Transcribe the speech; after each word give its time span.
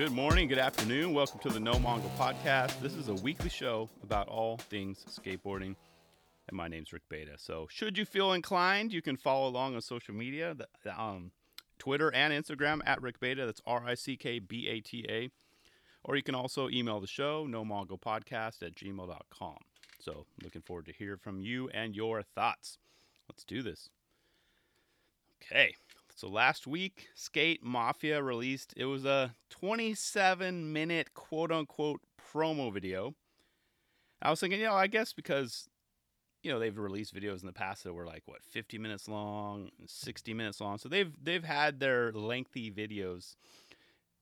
Good 0.00 0.12
morning, 0.12 0.48
good 0.48 0.56
afternoon. 0.56 1.12
Welcome 1.12 1.40
to 1.40 1.50
the 1.50 1.60
No 1.60 1.74
Mongo 1.74 2.08
Podcast. 2.16 2.80
This 2.80 2.94
is 2.94 3.08
a 3.08 3.14
weekly 3.16 3.50
show 3.50 3.90
about 4.02 4.28
all 4.28 4.56
things 4.56 5.04
skateboarding. 5.10 5.76
And 6.48 6.54
my 6.54 6.68
name's 6.68 6.90
Rick 6.90 7.02
Bata. 7.10 7.32
So, 7.36 7.66
should 7.70 7.98
you 7.98 8.06
feel 8.06 8.32
inclined, 8.32 8.94
you 8.94 9.02
can 9.02 9.18
follow 9.18 9.46
along 9.46 9.74
on 9.74 9.82
social 9.82 10.14
media, 10.14 10.56
the, 10.84 10.98
um, 10.98 11.32
Twitter 11.78 12.10
and 12.14 12.32
Instagram 12.32 12.80
at 12.86 13.02
Rick 13.02 13.20
Bata. 13.20 13.44
That's 13.44 13.60
R 13.66 13.84
I 13.86 13.94
C 13.94 14.16
K 14.16 14.38
B 14.38 14.68
A 14.68 14.80
T 14.80 15.04
A. 15.06 15.28
Or 16.02 16.16
you 16.16 16.22
can 16.22 16.34
also 16.34 16.70
email 16.70 16.98
the 16.98 17.06
show, 17.06 17.44
no 17.46 17.62
mongo 17.62 18.00
podcast 18.00 18.62
at 18.62 18.74
gmail.com. 18.74 19.58
So, 19.98 20.24
looking 20.42 20.62
forward 20.62 20.86
to 20.86 20.94
hear 20.94 21.18
from 21.18 21.42
you 21.42 21.68
and 21.74 21.94
your 21.94 22.22
thoughts. 22.22 22.78
Let's 23.28 23.44
do 23.44 23.60
this. 23.60 23.90
Okay. 25.44 25.74
So 26.20 26.28
last 26.28 26.66
week, 26.66 27.08
Skate 27.14 27.64
Mafia 27.64 28.22
released 28.22 28.74
it 28.76 28.84
was 28.84 29.06
a 29.06 29.34
27 29.48 30.70
minute 30.70 31.14
quote 31.14 31.50
unquote 31.50 32.02
promo 32.30 32.70
video. 32.70 33.14
I 34.20 34.28
was 34.28 34.38
thinking, 34.38 34.60
you 34.60 34.66
know, 34.66 34.74
I 34.74 34.86
guess 34.86 35.14
because 35.14 35.70
you 36.42 36.52
know 36.52 36.58
they've 36.58 36.76
released 36.76 37.14
videos 37.14 37.40
in 37.40 37.46
the 37.46 37.54
past 37.54 37.84
that 37.84 37.94
were 37.94 38.04
like 38.04 38.24
what 38.26 38.44
50 38.44 38.76
minutes 38.76 39.08
long, 39.08 39.70
60 39.86 40.34
minutes 40.34 40.60
long. 40.60 40.76
So 40.76 40.90
they've 40.90 41.10
they've 41.22 41.42
had 41.42 41.80
their 41.80 42.12
lengthy 42.12 42.70
videos. 42.70 43.36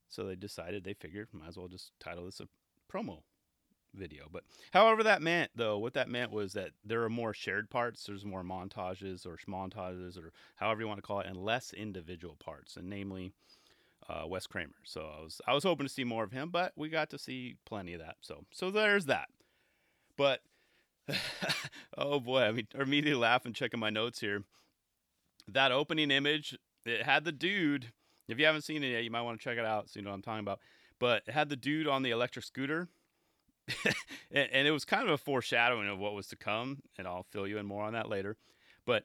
So 0.08 0.24
they 0.24 0.36
decided 0.36 0.84
they 0.84 0.94
figured 0.94 1.30
might 1.32 1.48
as 1.48 1.56
well 1.56 1.66
just 1.66 1.90
title 1.98 2.26
this 2.26 2.38
a 2.38 2.46
promo 2.88 3.22
video. 3.94 4.28
But 4.30 4.44
however 4.72 5.02
that 5.02 5.22
meant 5.22 5.50
though, 5.54 5.78
what 5.78 5.94
that 5.94 6.08
meant 6.08 6.30
was 6.30 6.52
that 6.52 6.70
there 6.84 7.02
are 7.02 7.10
more 7.10 7.34
shared 7.34 7.70
parts, 7.70 8.04
there's 8.04 8.24
more 8.24 8.42
montages 8.42 9.26
or 9.26 9.38
montages 9.48 10.18
or 10.18 10.32
however 10.56 10.80
you 10.80 10.88
want 10.88 10.98
to 10.98 11.06
call 11.06 11.20
it, 11.20 11.26
and 11.26 11.36
less 11.36 11.72
individual 11.72 12.36
parts, 12.36 12.76
and 12.76 12.88
namely 12.88 13.32
uh, 14.08 14.26
Wes 14.26 14.46
Kramer. 14.46 14.74
So 14.84 15.00
I 15.00 15.22
was 15.22 15.40
I 15.46 15.54
was 15.54 15.64
hoping 15.64 15.86
to 15.86 15.92
see 15.92 16.04
more 16.04 16.24
of 16.24 16.32
him, 16.32 16.50
but 16.50 16.72
we 16.76 16.88
got 16.88 17.10
to 17.10 17.18
see 17.18 17.56
plenty 17.64 17.94
of 17.94 18.00
that. 18.00 18.16
So 18.20 18.44
so 18.52 18.70
there's 18.70 19.06
that. 19.06 19.28
But 20.16 20.40
oh 21.98 22.20
boy, 22.20 22.42
I 22.42 22.52
mean, 22.52 22.68
or 22.74 22.82
immediately 22.82 23.20
laughing, 23.20 23.52
checking 23.52 23.80
my 23.80 23.90
notes 23.90 24.20
here. 24.20 24.44
That 25.46 25.72
opening 25.72 26.10
image, 26.10 26.56
it 26.84 27.02
had 27.02 27.24
the 27.24 27.32
dude. 27.32 27.92
If 28.28 28.38
you 28.38 28.44
haven't 28.44 28.62
seen 28.62 28.82
it 28.82 28.88
yet, 28.88 29.04
you 29.04 29.10
might 29.10 29.22
want 29.22 29.40
to 29.40 29.44
check 29.44 29.56
it 29.56 29.64
out 29.64 29.88
so 29.88 29.98
you 29.98 30.04
know 30.04 30.10
what 30.10 30.16
I'm 30.16 30.22
talking 30.22 30.40
about. 30.40 30.60
But 30.98 31.22
it 31.26 31.32
had 31.32 31.48
the 31.48 31.56
dude 31.56 31.86
on 31.86 32.02
the 32.02 32.10
electric 32.10 32.44
scooter 32.44 32.88
and, 34.30 34.48
and, 34.52 34.68
it 34.68 34.70
was 34.70 34.84
kind 34.84 35.02
of 35.02 35.10
a 35.10 35.18
foreshadowing 35.18 35.88
of 35.88 35.98
what 35.98 36.14
was 36.14 36.28
to 36.28 36.36
come, 36.36 36.82
and 36.96 37.06
I'll 37.06 37.26
fill 37.30 37.46
you 37.46 37.58
in 37.58 37.66
more 37.66 37.84
on 37.84 37.92
that 37.92 38.08
later. 38.08 38.36
But 38.86 39.04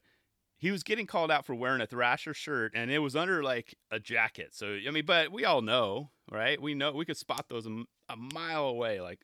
he 0.58 0.72
was 0.72 0.83
getting 0.83 1.06
called 1.06 1.31
out 1.31 1.45
for 1.45 1.53
wearing 1.53 1.81
a 1.81 1.86
Thrasher 1.86 2.33
shirt, 2.33 2.72
and 2.73 2.89
it 2.89 3.00
was 3.00 3.16
under 3.16 3.44
like 3.44 3.75
a 3.91 4.00
jacket. 4.00 4.50
So 4.53 4.78
I 4.88 4.91
mean, 4.91 5.06
but 5.06 5.31
we 5.31 5.44
all 5.44 5.61
know, 5.61 6.11
right? 6.31 6.61
We 6.61 6.73
know 6.73 6.94
we 6.94 7.06
could 7.06 7.17
spot 7.17 7.47
those 7.50 7.66
a, 7.66 7.84
a 8.08 8.16
mile 8.16 8.66
away, 8.66 9.02
like 9.02 9.19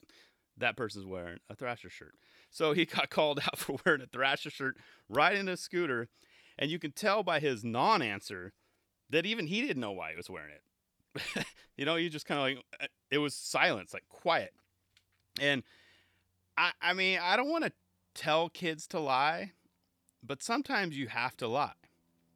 that 0.57 0.75
person's 0.75 1.05
wearing 1.05 1.39
a 1.49 1.55
Thrasher 1.55 1.89
shirt. 1.89 2.15
So 2.49 2.73
he 2.73 2.85
got 2.97 3.09
called 3.09 3.39
out 3.39 3.57
for 3.57 3.77
wearing 3.85 4.01
a 4.01 4.07
Thrasher 4.07 4.49
shirt 4.49 4.77
riding 5.07 5.47
a 5.47 5.55
scooter, 5.55 6.09
and 6.57 6.69
you 6.69 6.79
can 6.79 6.91
tell 6.91 7.23
by 7.23 7.39
his 7.39 7.63
non-answer 7.63 8.51
that 9.09 9.25
even 9.25 9.47
he 9.47 9.61
didn't 9.61 9.81
know 9.81 9.93
why 9.93 10.11
he 10.11 10.17
was 10.17 10.29
wearing 10.29 10.51
it. 10.51 11.45
you 11.77 11.85
know, 11.85 11.95
you 11.95 12.09
just 12.09 12.25
kind 12.25 12.39
of 12.39 12.43
like 12.43 12.65
uh, 12.83 12.87
it 13.09 13.17
was 13.19 13.33
silence, 13.33 13.93
like 13.93 14.03
quiet. 14.09 14.53
And 15.39 15.63
I, 16.57 16.71
I 16.81 16.93
mean, 16.93 17.19
I 17.21 17.35
don't 17.37 17.49
want 17.49 17.63
to 17.65 17.71
tell 18.15 18.49
kids 18.49 18.87
to 18.87 18.99
lie, 18.99 19.53
but 20.21 20.43
sometimes 20.43 20.97
you 20.97 21.07
have 21.07 21.37
to 21.37 21.47
lie, 21.47 21.71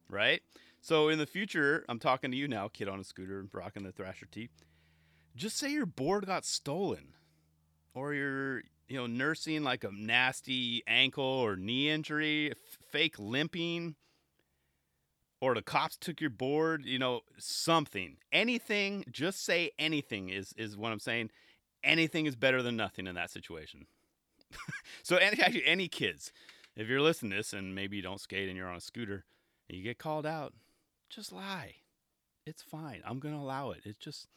right? 0.08 0.42
So 0.80 1.08
in 1.08 1.18
the 1.18 1.26
future, 1.26 1.84
I'm 1.88 1.98
talking 1.98 2.30
to 2.30 2.36
you 2.36 2.48
now, 2.48 2.68
kid 2.68 2.88
on 2.88 3.00
a 3.00 3.04
scooter, 3.04 3.40
and 3.40 3.48
rocking 3.52 3.84
the 3.84 3.92
Thrasher 3.92 4.26
tee. 4.26 4.50
Just 5.36 5.56
say 5.56 5.70
your 5.72 5.86
board 5.86 6.26
got 6.26 6.44
stolen, 6.44 7.14
or 7.94 8.14
you're, 8.14 8.62
you 8.88 8.96
know, 8.96 9.06
nursing 9.06 9.62
like 9.62 9.82
a 9.84 9.90
nasty 9.92 10.82
ankle 10.86 11.24
or 11.24 11.56
knee 11.56 11.90
injury, 11.90 12.50
f- 12.50 12.78
fake 12.90 13.18
limping, 13.18 13.96
or 15.40 15.54
the 15.54 15.62
cops 15.62 15.96
took 15.96 16.20
your 16.20 16.30
board. 16.30 16.84
You 16.84 16.98
know, 16.98 17.20
something, 17.38 18.18
anything. 18.32 19.04
Just 19.10 19.44
say 19.44 19.72
anything 19.78 20.28
is 20.28 20.52
is 20.56 20.76
what 20.76 20.92
I'm 20.92 21.00
saying 21.00 21.30
anything 21.84 22.26
is 22.26 22.36
better 22.36 22.62
than 22.62 22.76
nothing 22.76 23.06
in 23.06 23.14
that 23.14 23.30
situation. 23.30 23.86
so 25.02 25.16
any, 25.16 25.40
actually, 25.40 25.66
any 25.66 25.88
kids, 25.88 26.32
if 26.76 26.88
you're 26.88 27.00
listening 27.00 27.30
to 27.30 27.36
this 27.38 27.52
and 27.52 27.74
maybe 27.74 27.96
you 27.96 28.02
don't 28.02 28.20
skate 28.20 28.48
and 28.48 28.56
you're 28.56 28.68
on 28.68 28.76
a 28.76 28.80
scooter 28.80 29.24
and 29.68 29.78
you 29.78 29.84
get 29.84 29.98
called 29.98 30.26
out, 30.26 30.52
just 31.08 31.32
lie. 31.32 31.74
It's 32.46 32.62
fine. 32.62 33.02
I'm 33.06 33.20
gonna 33.20 33.38
allow 33.38 33.70
it. 33.70 33.80
It's 33.84 33.98
just 33.98 34.28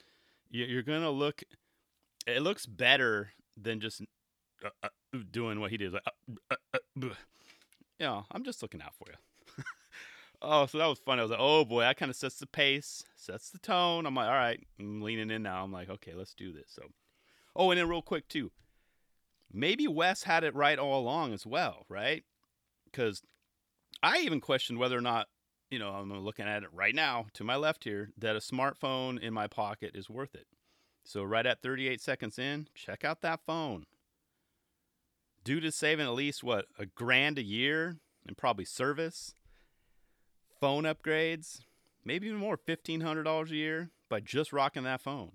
you're 0.49 0.83
gonna 0.83 1.11
look. 1.11 1.43
It 2.25 2.41
looks 2.41 2.65
better 2.65 3.31
than 3.61 3.79
just 3.79 4.01
uh, 4.63 4.69
uh, 4.83 4.89
doing 5.31 5.59
what 5.59 5.71
he 5.71 5.77
did. 5.77 5.93
Like, 5.93 6.03
uh, 6.51 6.55
uh, 6.73 6.77
uh 6.77 6.79
you 7.99 8.05
know, 8.05 8.25
I'm 8.31 8.43
just 8.43 8.61
looking 8.61 8.81
out 8.81 8.93
for 8.93 9.07
you. 9.09 9.63
oh, 10.41 10.65
so 10.67 10.77
that 10.77 10.85
was 10.85 10.99
fun. 10.99 11.19
I 11.19 11.23
was 11.23 11.31
like, 11.31 11.39
oh 11.41 11.65
boy, 11.65 11.81
that 11.81 11.97
kind 11.97 12.09
of 12.09 12.15
sets 12.15 12.37
the 12.37 12.45
pace, 12.45 13.03
sets 13.15 13.49
the 13.49 13.59
tone. 13.59 14.05
I'm 14.05 14.15
like, 14.15 14.27
all 14.27 14.33
right, 14.33 14.65
I'm 14.79 15.01
leaning 15.01 15.31
in 15.31 15.43
now. 15.43 15.63
I'm 15.63 15.71
like, 15.71 15.89
okay, 15.89 16.13
let's 16.13 16.33
do 16.33 16.53
this. 16.53 16.67
So 16.69 16.83
Oh, 17.57 17.71
and 17.71 17.79
then 17.79 17.89
real 17.89 18.03
quick 18.03 18.27
too, 18.27 18.51
maybe 19.51 19.87
Wes 19.87 20.23
had 20.23 20.43
it 20.43 20.53
right 20.55 20.77
all 20.77 21.01
along 21.01 21.33
as 21.33 21.45
well, 21.45 21.85
right? 21.89 22.23
Because 22.85 23.23
I 24.03 24.19
even 24.19 24.39
questioned 24.39 24.77
whether 24.77 24.97
or 24.97 25.01
not, 25.01 25.27
you 25.71 25.79
know, 25.79 25.89
I'm 25.89 26.13
looking 26.23 26.47
at 26.47 26.61
it 26.61 26.69
right 26.71 26.93
now 26.93 27.25
to 27.33 27.43
my 27.43 27.55
left 27.55 27.83
here, 27.83 28.11
that 28.17 28.35
a 28.35 28.39
smartphone 28.39 29.19
in 29.19 29.33
my 29.33 29.47
pocket 29.47 29.91
is 29.95 30.09
worth 30.09 30.35
it. 30.35 30.45
So 31.03 31.23
right 31.23 31.45
at 31.45 31.61
38 31.63 31.99
seconds 31.99 32.37
in, 32.37 32.67
check 32.75 33.03
out 33.03 33.21
that 33.21 33.39
phone. 33.45 33.85
Dude 35.43 35.65
is 35.65 35.75
saving 35.75 36.05
at 36.05 36.13
least 36.13 36.43
what 36.43 36.65
a 36.77 36.85
grand 36.85 37.39
a 37.39 37.43
year 37.43 37.97
and 38.27 38.37
probably 38.37 38.65
service, 38.65 39.33
phone 40.59 40.83
upgrades, 40.83 41.61
maybe 42.03 42.27
even 42.27 42.39
more, 42.39 42.57
fifteen 42.57 43.01
hundred 43.01 43.23
dollars 43.23 43.51
a 43.51 43.55
year 43.55 43.89
by 44.09 44.19
just 44.19 44.51
rocking 44.51 44.83
that 44.83 45.01
phone. 45.01 45.31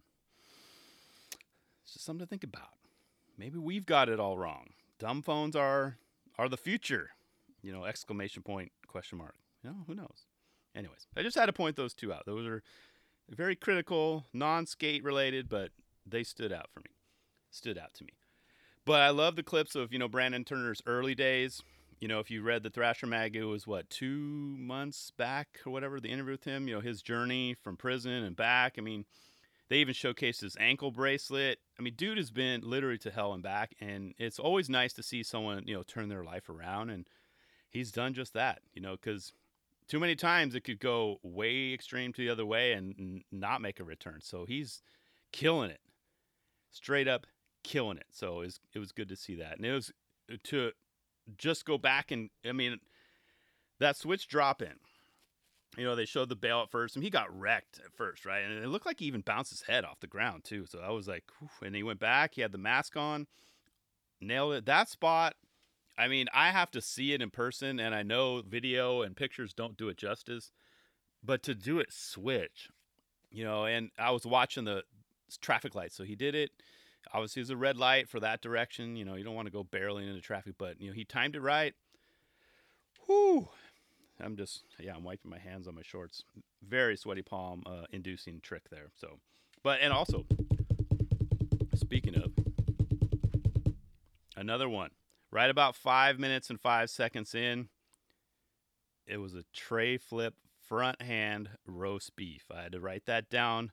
It's 1.83 1.95
just 1.95 2.05
something 2.05 2.25
to 2.25 2.29
think 2.29 2.45
about. 2.45 2.75
Maybe 3.37 3.59
we've 3.59 3.87
got 3.87 4.09
it 4.09 4.21
all 4.21 4.39
wrong. 4.39 4.71
Dumb 4.99 5.23
phones 5.23 5.57
are 5.57 5.97
are 6.39 6.49
the 6.49 6.57
future. 6.57 7.11
You 7.63 7.73
know, 7.73 7.85
exclamation 7.85 8.43
point, 8.43 8.73
question 8.87 9.19
mark. 9.19 9.35
You 9.63 9.71
know, 9.71 9.77
who 9.87 9.95
knows? 9.95 10.27
Anyways, 10.75 11.07
I 11.17 11.23
just 11.23 11.37
had 11.37 11.47
to 11.47 11.53
point 11.53 11.77
those 11.77 11.95
two 11.95 12.13
out. 12.13 12.27
Those 12.27 12.47
are 12.47 12.63
very 13.29 13.55
critical, 13.55 14.27
non-skate 14.33 15.05
related, 15.05 15.49
but 15.49 15.71
they 16.07 16.25
stood 16.25 16.53
out 16.53 16.71
for 16.73 16.81
me. 16.81 16.91
Stood 17.51 17.79
out 17.79 17.95
to 17.95 18.05
me. 18.05 18.13
But 18.85 19.01
I 19.01 19.11
love 19.11 19.37
the 19.37 19.43
clips 19.43 19.77
of, 19.77 19.93
you 19.93 19.99
know, 19.99 20.09
Brandon 20.09 20.45
Turner's 20.45 20.83
early 20.87 21.15
days. 21.15 21.63
You 22.01 22.09
know, 22.09 22.19
if 22.19 22.31
you 22.33 22.43
read 22.43 22.65
the 22.65 22.71
Thrasher 22.71 23.07
mag, 23.07 23.37
it 23.37 23.45
was 23.45 23.65
what, 23.65 23.89
two 23.89 24.57
months 24.59 25.13
back 25.13 25.61
or 25.65 25.71
whatever, 25.71 26.01
the 26.01 26.09
interview 26.09 26.33
with 26.33 26.45
him, 26.45 26.67
you 26.67 26.75
know, 26.75 26.81
his 26.81 27.01
journey 27.01 27.55
from 27.63 27.77
prison 27.77 28.25
and 28.25 28.35
back. 28.35 28.75
I 28.77 28.81
mean, 28.81 29.05
they 29.73 29.79
even 29.79 29.95
showcased 29.95 30.43
his 30.43 30.55
ankle 30.61 30.91
bracelet. 30.91 31.59
I 31.79 31.83
mean, 31.83 31.95
dude 31.97 32.19
has 32.19 32.31
been 32.31 32.61
literally 32.63 32.99
to 32.99 33.11
hell 33.11 33.33
and 33.33 33.43
back, 33.43 33.75
and 33.81 34.13
it's 34.19 34.39
always 34.39 34.69
nice 34.69 34.93
to 34.93 35.03
see 35.03 35.23
someone 35.23 35.63
you 35.67 35.75
know 35.75 35.83
turn 35.83 36.11
their 36.11 36.23
life 36.23 36.51
around, 36.51 36.91
and 36.91 37.09
he's 37.71 37.91
done 37.91 38.13
just 38.13 38.35
that. 38.35 38.61
You 38.75 38.83
know, 38.83 38.97
because 38.97 39.33
too 39.89 39.99
many 39.99 40.15
times 40.15 40.55
it 40.55 40.65
could 40.65 40.79
go 40.79 41.21
way 41.23 41.73
extreme 41.73 42.13
to 42.13 42.21
the 42.21 42.29
other 42.29 42.45
way 42.45 42.75
and 42.75 43.25
not 43.33 43.63
make 43.63 43.81
a 43.81 43.85
return. 43.85 44.19
So 44.21 44.45
he's 44.45 44.83
killing 45.33 45.71
it, 45.71 45.81
straight 46.71 47.09
up 47.09 47.27
killing 47.65 47.97
it. 47.97 48.09
So 48.11 48.43
it 48.43 48.45
was, 48.45 48.61
it 48.75 48.79
was 48.79 48.93
good 48.93 49.09
to 49.09 49.17
see 49.17 49.37
that, 49.37 49.57
and 49.57 49.65
it 49.65 49.73
was 49.73 49.91
uh, 50.31 50.37
to 50.45 50.73
just 51.39 51.65
go 51.65 51.79
back 51.79 52.11
and 52.11 52.29
I 52.47 52.53
mean 52.53 52.79
that 53.81 53.97
switch 53.97 54.29
drop 54.29 54.61
in 54.61 54.75
you 55.77 55.85
know, 55.85 55.95
they 55.95 56.05
showed 56.05 56.29
the 56.29 56.37
bail 56.37 56.61
at 56.61 56.71
first, 56.71 56.97
and 56.97 57.05
he 57.05 57.11
got 57.11 57.37
wrecked 57.37 57.81
at 57.85 57.93
first, 57.95 58.27
right? 58.27 58.41
And 58.41 58.63
it 58.63 58.69
looked 58.69 58.87
like 58.87 59.01
he 59.01 59.07
even 59.07 59.23
bounced 59.23 59.51
his 59.51 59.63
head 59.63 59.85
off 59.85 60.01
the 60.01 60.07
ground 60.07 60.45
too. 60.45 60.67
So 60.67 60.81
I 60.81 60.91
was 60.91 61.09
like, 61.09 61.25
whew. 61.39 61.49
and 61.63 61.75
he 61.75 61.83
went 61.83 62.01
back. 62.01 62.35
He 62.35 62.43
had 62.43 62.53
the 62.53 62.59
mask 62.59 62.97
on, 62.97 63.27
nailed 64.21 64.55
it. 64.55 64.67
That 64.67 64.89
spot. 64.89 65.35
I 65.97 66.09
mean, 66.09 66.27
I 66.33 66.51
have 66.51 66.71
to 66.73 66.81
see 66.81 67.13
it 67.13 67.23
in 67.23 67.31
person, 67.31 67.79
and 67.79 67.95
I 67.95 68.03
know 68.03 68.43
video 68.43 69.03
and 69.03 69.17
pictures 69.17 69.53
don't 69.53 69.77
do 69.77 69.89
it 69.89 69.97
justice, 69.99 70.51
but 71.23 71.43
to 71.45 71.55
do 71.55 71.79
it 71.79 71.93
switch, 71.93 72.69
you 73.31 73.45
know, 73.45 73.67
and 73.67 73.91
I 73.99 74.11
was 74.11 74.25
watching 74.25 74.65
the 74.65 74.85
traffic 75.41 75.75
lights, 75.75 75.95
so 75.95 76.05
he 76.05 76.17
did 76.17 76.35
it. 76.35 76.51
Obviously, 77.13 77.41
it 77.41 77.45
was 77.45 77.51
a 77.51 77.57
red 77.57 77.77
light 77.77 78.09
for 78.09 78.21
that 78.21 78.41
direction. 78.41 78.97
You 78.97 79.05
know, 79.05 79.17
you 79.17 79.25
don't 79.25 79.35
want 79.35 79.47
to 79.47 79.53
go 79.53 79.65
barreling 79.65 80.09
into 80.09 80.21
traffic, 80.21 80.55
but 80.57 80.81
you 80.81 80.89
know, 80.89 80.95
he 80.95 81.05
timed 81.05 81.37
it 81.37 81.41
right. 81.41 81.75
Whoo! 83.07 83.49
I'm 84.23 84.37
just 84.37 84.65
yeah, 84.79 84.95
I'm 84.95 85.05
wiping 85.05 85.31
my 85.31 85.39
hands 85.39 85.67
on 85.67 85.75
my 85.75 85.83
shorts. 85.83 86.25
Very 86.67 86.97
sweaty 86.97 87.23
palm 87.23 87.63
uh, 87.67 87.85
inducing 87.91 88.41
trick 88.41 88.71
there. 88.71 88.91
So, 88.95 89.19
but 89.63 89.81
and 89.81 89.93
also 89.93 90.25
speaking 91.75 92.17
of 92.17 92.33
another 94.37 94.69
one, 94.69 94.91
right 95.31 95.51
about 95.51 95.75
five 95.75 96.19
minutes 96.19 96.51
and 96.51 96.61
five 96.61 96.91
seconds 96.91 97.35
in, 97.35 97.69
it 99.07 99.19
was 99.19 99.35
a 99.35 99.45
tray 99.53 99.99
flip 99.99 100.35
front 100.69 101.03
hand 101.03 101.51
roast 101.67 102.15
beef. 102.17 102.45
I 102.55 102.63
had 102.63 102.73
to 102.73 102.81
write 102.81 103.07
that 103.07 103.29
down 103.29 103.73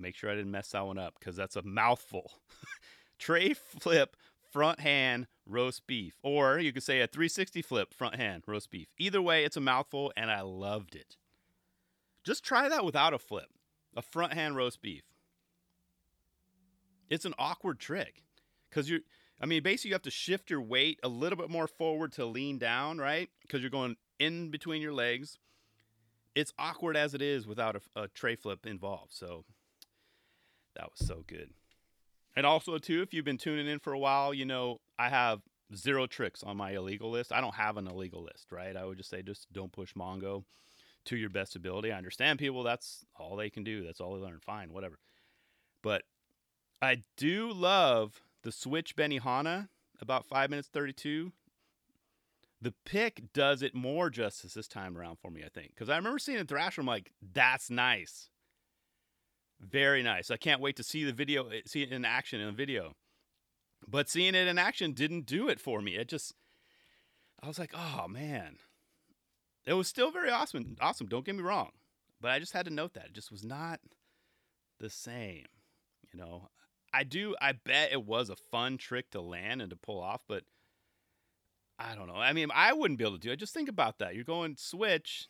make 0.00 0.16
sure 0.16 0.30
I 0.30 0.34
didn't 0.34 0.50
mess 0.50 0.70
that 0.70 0.86
one 0.86 0.98
up 0.98 1.14
because 1.18 1.36
that's 1.36 1.56
a 1.56 1.62
mouthful. 1.62 2.32
tray 3.18 3.54
flip 3.54 4.16
front 4.50 4.80
hand 4.80 5.26
roast 5.46 5.86
beef, 5.86 6.14
or 6.22 6.58
you 6.58 6.72
could 6.72 6.82
say 6.82 7.00
a 7.00 7.06
360 7.06 7.62
flip 7.62 7.94
front 7.94 8.16
hand 8.16 8.44
roast 8.46 8.70
beef. 8.70 8.88
Either 8.98 9.20
way, 9.20 9.44
it's 9.44 9.56
a 9.56 9.60
mouthful, 9.60 10.12
and 10.16 10.30
I 10.30 10.40
loved 10.42 10.94
it. 10.94 11.16
Just 12.24 12.44
try 12.44 12.68
that 12.68 12.84
without 12.84 13.14
a 13.14 13.18
flip, 13.18 13.48
a 13.96 14.02
front 14.02 14.34
hand 14.34 14.56
roast 14.56 14.82
beef. 14.82 15.02
It's 17.08 17.24
an 17.24 17.34
awkward 17.38 17.80
trick 17.80 18.22
because 18.68 18.88
you're, 18.88 19.00
I 19.40 19.46
mean, 19.46 19.62
basically 19.62 19.88
you 19.88 19.94
have 19.94 20.02
to 20.02 20.10
shift 20.10 20.50
your 20.50 20.60
weight 20.60 21.00
a 21.02 21.08
little 21.08 21.38
bit 21.38 21.50
more 21.50 21.66
forward 21.66 22.12
to 22.12 22.24
lean 22.24 22.58
down, 22.58 22.98
right? 22.98 23.28
Because 23.42 23.62
you're 23.62 23.70
going 23.70 23.96
in 24.18 24.50
between 24.50 24.80
your 24.80 24.92
legs. 24.92 25.38
It's 26.36 26.52
awkward 26.58 26.96
as 26.96 27.14
it 27.14 27.22
is 27.22 27.46
without 27.46 27.76
a, 27.76 28.02
a 28.02 28.08
tray 28.08 28.36
flip 28.36 28.64
involved. 28.64 29.12
So 29.12 29.44
that 30.76 30.88
was 30.90 31.06
so 31.06 31.24
good. 31.26 31.50
And 32.36 32.46
also, 32.46 32.78
too, 32.78 33.02
if 33.02 33.12
you've 33.12 33.24
been 33.24 33.38
tuning 33.38 33.66
in 33.66 33.78
for 33.80 33.92
a 33.92 33.98
while, 33.98 34.32
you 34.32 34.44
know, 34.44 34.80
I 34.98 35.08
have 35.08 35.40
zero 35.74 36.06
tricks 36.06 36.42
on 36.42 36.56
my 36.56 36.72
illegal 36.72 37.10
list. 37.10 37.32
I 37.32 37.40
don't 37.40 37.54
have 37.54 37.76
an 37.76 37.86
illegal 37.86 38.22
list, 38.22 38.52
right? 38.52 38.76
I 38.76 38.84
would 38.84 38.98
just 38.98 39.10
say 39.10 39.22
just 39.22 39.52
don't 39.52 39.72
push 39.72 39.94
Mongo 39.94 40.44
to 41.06 41.16
your 41.16 41.30
best 41.30 41.56
ability. 41.56 41.92
I 41.92 41.98
understand 41.98 42.38
people, 42.38 42.62
that's 42.62 43.04
all 43.18 43.36
they 43.36 43.50
can 43.50 43.64
do. 43.64 43.84
That's 43.84 44.00
all 44.00 44.14
they 44.14 44.20
learn. 44.20 44.38
Fine, 44.40 44.72
whatever. 44.72 44.98
But 45.82 46.02
I 46.82 47.02
do 47.16 47.52
love 47.52 48.20
the 48.42 48.52
switch 48.52 48.96
Benihana, 48.96 49.68
about 50.00 50.26
5 50.26 50.50
minutes 50.50 50.68
32. 50.68 51.32
The 52.62 52.74
pick 52.84 53.32
does 53.32 53.62
it 53.62 53.74
more 53.74 54.10
justice 54.10 54.54
this 54.54 54.68
time 54.68 54.96
around 54.96 55.18
for 55.18 55.30
me, 55.30 55.42
I 55.44 55.48
think. 55.48 55.70
Because 55.70 55.88
I 55.88 55.96
remember 55.96 56.18
seeing 56.18 56.38
it 56.38 56.48
Thrasher, 56.48 56.82
I'm 56.82 56.86
like, 56.86 57.10
that's 57.32 57.70
nice. 57.70 58.28
Very 59.60 60.02
nice. 60.02 60.30
I 60.30 60.36
can't 60.36 60.60
wait 60.60 60.76
to 60.76 60.82
see 60.82 61.04
the 61.04 61.12
video, 61.12 61.48
eh, 61.48 61.60
see 61.66 61.82
it 61.82 61.92
in 61.92 62.04
action 62.04 62.40
in 62.40 62.48
a 62.48 62.52
video. 62.52 62.94
But 63.86 64.08
seeing 64.08 64.34
it 64.34 64.46
in 64.46 64.58
action 64.58 64.92
didn't 64.92 65.26
do 65.26 65.48
it 65.48 65.60
for 65.60 65.80
me. 65.80 65.96
It 65.96 66.08
just, 66.08 66.34
I 67.42 67.46
was 67.46 67.58
like, 67.58 67.72
oh 67.74 68.06
man. 68.08 68.56
It 69.66 69.74
was 69.74 69.88
still 69.88 70.10
very 70.10 70.30
awesome. 70.30 70.76
Awesome. 70.80 71.06
Don't 71.06 71.24
get 71.24 71.36
me 71.36 71.42
wrong. 71.42 71.70
But 72.20 72.30
I 72.30 72.38
just 72.38 72.52
had 72.52 72.66
to 72.66 72.72
note 72.72 72.94
that 72.94 73.06
it 73.06 73.12
just 73.12 73.30
was 73.30 73.44
not 73.44 73.80
the 74.78 74.90
same. 74.90 75.46
You 76.12 76.18
know, 76.18 76.48
I 76.92 77.04
do, 77.04 77.34
I 77.40 77.52
bet 77.52 77.92
it 77.92 78.04
was 78.04 78.30
a 78.30 78.36
fun 78.36 78.78
trick 78.78 79.10
to 79.10 79.20
land 79.20 79.62
and 79.62 79.70
to 79.70 79.76
pull 79.76 80.00
off, 80.00 80.22
but 80.26 80.44
I 81.78 81.94
don't 81.94 82.08
know. 82.08 82.16
I 82.16 82.32
mean, 82.32 82.48
I 82.54 82.72
wouldn't 82.72 82.98
be 82.98 83.04
able 83.04 83.16
to 83.16 83.20
do 83.20 83.30
it. 83.30 83.38
Just 83.38 83.54
think 83.54 83.68
about 83.68 83.98
that. 83.98 84.14
You're 84.14 84.24
going 84.24 84.56
switch 84.56 85.28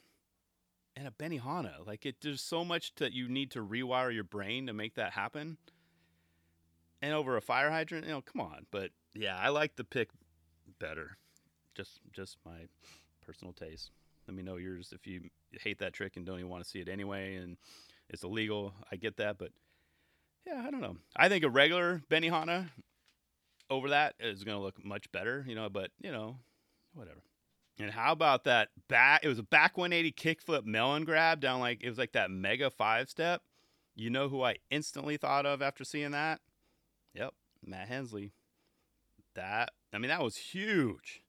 and 1.00 1.08
a 1.08 1.10
Benihana. 1.10 1.86
Like 1.86 2.04
it, 2.04 2.16
there's 2.20 2.42
so 2.42 2.64
much 2.64 2.94
that 2.96 3.12
you 3.12 3.28
need 3.28 3.50
to 3.52 3.64
rewire 3.64 4.12
your 4.12 4.24
brain 4.24 4.66
to 4.66 4.72
make 4.74 4.94
that 4.96 5.12
happen. 5.12 5.56
And 7.02 7.14
over 7.14 7.36
a 7.38 7.40
fire 7.40 7.70
hydrant, 7.70 8.04
you 8.04 8.12
know, 8.12 8.20
come 8.20 8.42
on. 8.42 8.66
But 8.70 8.90
yeah, 9.14 9.38
I 9.38 9.48
like 9.48 9.76
the 9.76 9.84
pick 9.84 10.10
better. 10.78 11.16
Just, 11.74 12.00
just 12.12 12.36
my 12.44 12.66
personal 13.24 13.54
taste. 13.54 13.90
Let 14.28 14.36
me 14.36 14.42
know 14.42 14.56
yours 14.56 14.92
if 14.94 15.06
you 15.06 15.30
hate 15.52 15.78
that 15.78 15.94
trick 15.94 16.16
and 16.16 16.26
don't 16.26 16.38
even 16.38 16.50
want 16.50 16.62
to 16.62 16.68
see 16.68 16.80
it 16.80 16.88
anyway, 16.88 17.36
and 17.36 17.56
it's 18.10 18.22
illegal. 18.22 18.74
I 18.92 18.96
get 18.96 19.16
that, 19.16 19.38
but 19.38 19.50
yeah, 20.46 20.62
I 20.64 20.70
don't 20.70 20.82
know. 20.82 20.96
I 21.16 21.28
think 21.28 21.42
a 21.42 21.50
regular 21.50 22.02
Benihana 22.10 22.68
over 23.70 23.88
that 23.88 24.14
is 24.20 24.44
going 24.44 24.58
to 24.58 24.62
look 24.62 24.84
much 24.84 25.10
better, 25.10 25.44
you 25.48 25.54
know. 25.54 25.68
But 25.68 25.90
you 26.00 26.12
know, 26.12 26.36
whatever. 26.94 27.22
And 27.80 27.90
how 27.90 28.12
about 28.12 28.44
that 28.44 28.68
back? 28.88 29.24
It 29.24 29.28
was 29.28 29.38
a 29.38 29.42
back 29.42 29.78
180 29.78 30.12
kickflip 30.12 30.66
melon 30.66 31.04
grab 31.04 31.40
down 31.40 31.60
like 31.60 31.82
it 31.82 31.88
was 31.88 31.96
like 31.96 32.12
that 32.12 32.30
mega 32.30 32.70
five 32.70 33.08
step. 33.08 33.42
You 33.94 34.10
know 34.10 34.28
who 34.28 34.42
I 34.42 34.56
instantly 34.70 35.16
thought 35.16 35.46
of 35.46 35.62
after 35.62 35.82
seeing 35.82 36.10
that? 36.10 36.40
Yep, 37.14 37.32
Matt 37.64 37.88
Hensley. 37.88 38.32
That 39.34 39.70
I 39.94 39.98
mean 39.98 40.10
that 40.10 40.22
was 40.22 40.36
huge. 40.36 41.22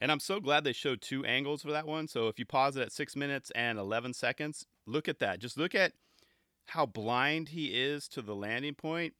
And 0.00 0.10
I'm 0.10 0.20
so 0.20 0.40
glad 0.40 0.64
they 0.64 0.72
showed 0.72 1.00
two 1.00 1.24
angles 1.24 1.62
for 1.62 1.70
that 1.70 1.86
one. 1.86 2.08
So 2.08 2.28
if 2.28 2.38
you 2.38 2.44
pause 2.44 2.76
it 2.76 2.82
at 2.82 2.92
six 2.92 3.16
minutes 3.16 3.50
and 3.54 3.78
11 3.78 4.14
seconds, 4.14 4.66
look 4.84 5.08
at 5.08 5.20
that. 5.20 5.38
Just 5.38 5.56
look 5.56 5.74
at 5.74 5.92
how 6.66 6.84
blind 6.84 7.50
he 7.50 7.68
is 7.68 8.06
to 8.08 8.20
the 8.20 8.34
landing 8.34 8.74
point. 8.74 9.14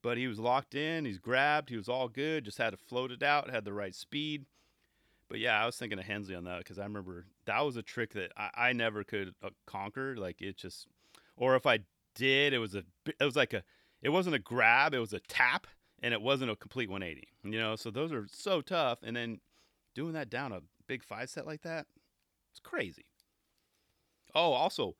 But 0.00 0.16
he 0.16 0.26
was 0.26 0.38
locked 0.38 0.74
in. 0.74 1.04
He's 1.04 1.18
grabbed. 1.18 1.68
He 1.68 1.76
was 1.76 1.88
all 1.88 2.08
good. 2.08 2.46
Just 2.46 2.56
had 2.56 2.70
to 2.70 2.78
float 2.78 3.10
it 3.10 3.22
out. 3.22 3.50
Had 3.50 3.66
the 3.66 3.74
right 3.74 3.94
speed. 3.94 4.46
But 5.32 5.40
yeah, 5.40 5.62
I 5.62 5.64
was 5.64 5.76
thinking 5.76 5.98
of 5.98 6.04
Hensley 6.04 6.34
on 6.34 6.44
that 6.44 6.58
because 6.58 6.78
I 6.78 6.82
remember 6.82 7.24
that 7.46 7.64
was 7.64 7.78
a 7.78 7.82
trick 7.82 8.12
that 8.12 8.32
I, 8.36 8.50
I 8.54 8.72
never 8.74 9.02
could 9.02 9.32
uh, 9.42 9.48
conquer. 9.66 10.14
Like 10.14 10.42
it 10.42 10.58
just, 10.58 10.88
or 11.38 11.56
if 11.56 11.64
I 11.64 11.78
did, 12.14 12.52
it 12.52 12.58
was 12.58 12.74
a, 12.74 12.84
it 13.06 13.24
was 13.24 13.34
like 13.34 13.54
a, 13.54 13.62
it 14.02 14.10
wasn't 14.10 14.36
a 14.36 14.38
grab, 14.38 14.92
it 14.92 14.98
was 14.98 15.14
a 15.14 15.20
tap, 15.20 15.66
and 16.02 16.12
it 16.12 16.20
wasn't 16.20 16.50
a 16.50 16.56
complete 16.56 16.90
180. 16.90 17.28
You 17.44 17.58
know, 17.58 17.76
so 17.76 17.90
those 17.90 18.12
are 18.12 18.26
so 18.30 18.60
tough. 18.60 18.98
And 19.02 19.16
then 19.16 19.40
doing 19.94 20.12
that 20.12 20.28
down 20.28 20.52
a 20.52 20.60
big 20.86 21.02
five 21.02 21.30
set 21.30 21.46
like 21.46 21.62
that, 21.62 21.86
it's 22.50 22.60
crazy. 22.60 23.06
Oh, 24.34 24.52
also, 24.52 24.96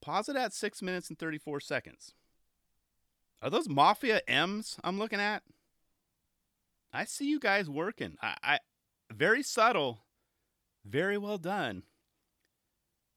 pause 0.00 0.28
it 0.28 0.36
at 0.36 0.54
six 0.54 0.80
minutes 0.80 1.08
and 1.08 1.18
34 1.18 1.58
seconds. 1.58 2.14
Are 3.42 3.50
those 3.50 3.68
Mafia 3.68 4.20
M's 4.28 4.76
I'm 4.84 5.00
looking 5.00 5.18
at? 5.18 5.42
I 6.92 7.04
see 7.04 7.26
you 7.26 7.40
guys 7.40 7.68
working. 7.68 8.16
I, 8.22 8.36
I 8.44 8.58
very 9.12 9.42
subtle, 9.42 10.04
very 10.84 11.18
well 11.18 11.38
done. 11.38 11.82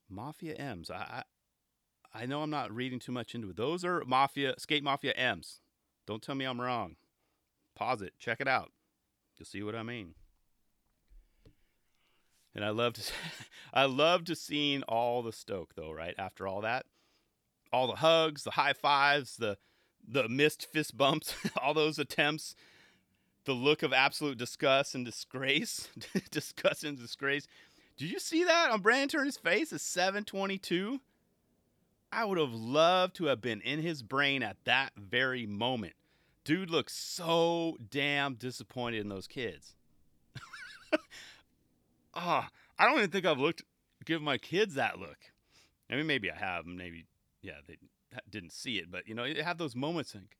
Mafia 0.10 0.56
M's. 0.56 0.90
I, 0.90 1.24
I, 2.14 2.24
I 2.24 2.26
know 2.26 2.42
I'm 2.42 2.50
not 2.50 2.74
reading 2.74 3.00
too 3.00 3.12
much 3.12 3.34
into 3.34 3.50
it. 3.50 3.58
Those 3.58 3.84
are 3.84 4.04
Mafia 4.06 4.56
Skate 4.58 4.84
Mafia 4.84 5.14
M's. 5.14 5.62
Don't 6.06 6.22
tell 6.22 6.36
me 6.36 6.46
I'm 6.46 6.62
wrong. 6.62 6.96
Pause 7.76 8.04
it. 8.04 8.14
Check 8.20 8.40
it 8.40 8.48
out. 8.48 8.72
You'll 9.38 9.46
see 9.46 9.64
what 9.64 9.76
I 9.76 9.84
mean. 9.84 10.14
And 12.56 12.64
I 12.64 12.70
love 12.70 12.94
to, 12.94 13.12
I 13.74 13.86
love 13.86 14.26
to 14.26 14.36
seeing 14.36 14.84
all 14.84 15.24
the 15.24 15.34
stoke 15.34 15.74
though. 15.76 15.92
Right 15.92 16.14
after 16.18 16.48
all 16.48 16.62
that, 16.62 16.86
all 17.72 17.88
the 17.88 17.96
hugs, 17.96 18.44
the 18.44 18.52
high 18.52 18.74
fives, 18.74 19.38
the 19.38 19.58
the 20.06 20.28
missed 20.30 20.68
fist 20.72 20.96
bumps, 20.98 21.36
all 21.62 21.74
those 21.74 21.98
attempts 21.98 22.56
the 23.46 23.54
look 23.54 23.84
of 23.84 23.94
absolute 23.94 24.38
disgust 24.38 24.96
and 24.96 25.06
disgrace. 25.06 25.90
disgust 26.32 26.84
and 26.84 26.98
disgrace. 26.98 27.48
Did 27.98 28.12
you 28.12 28.20
see 28.20 28.44
that 28.44 28.72
on 28.72 28.82
Brandon 28.82 29.10
Turner's 29.10 29.38
face 29.38 29.72
at 29.74 29.82
722? 29.82 31.00
I 32.12 32.26
would 32.26 32.38
have 32.38 32.54
loved 32.54 33.16
to 33.16 33.26
have 33.26 33.42
been 33.42 33.62
in 33.62 33.80
his 33.80 34.04
brain 34.04 34.44
at 34.44 34.58
that 34.66 34.92
very 34.96 35.46
moment. 35.46 35.94
Dude 36.44 36.70
looks 36.70 36.94
so 36.94 37.78
damn 37.90 38.36
disappointed 38.36 39.02
in 39.02 39.10
those 39.10 39.28
kids. 39.28 39.76
Ah, 42.16 42.48
oh, 42.48 42.56
I 42.78 42.86
don't 42.86 43.00
even 43.00 43.10
think 43.10 43.26
I've 43.26 43.40
looked 43.40 43.64
give 44.06 44.22
my 44.22 44.38
kids 44.38 44.76
that 44.76 45.00
look. 45.00 45.18
I 45.90 45.96
mean, 45.96 46.08
maybe 46.08 46.32
I 46.32 46.36
have. 46.36 46.66
Maybe, 46.66 47.06
yeah, 47.42 47.58
they 47.68 47.78
didn't 48.30 48.52
see 48.52 48.78
it, 48.78 48.92
but 48.92 49.08
you 49.08 49.16
know, 49.16 49.24
you 49.24 49.44
have 49.44 49.58
those 49.58 49.76
moments. 49.76 50.16
Like, 50.16 50.38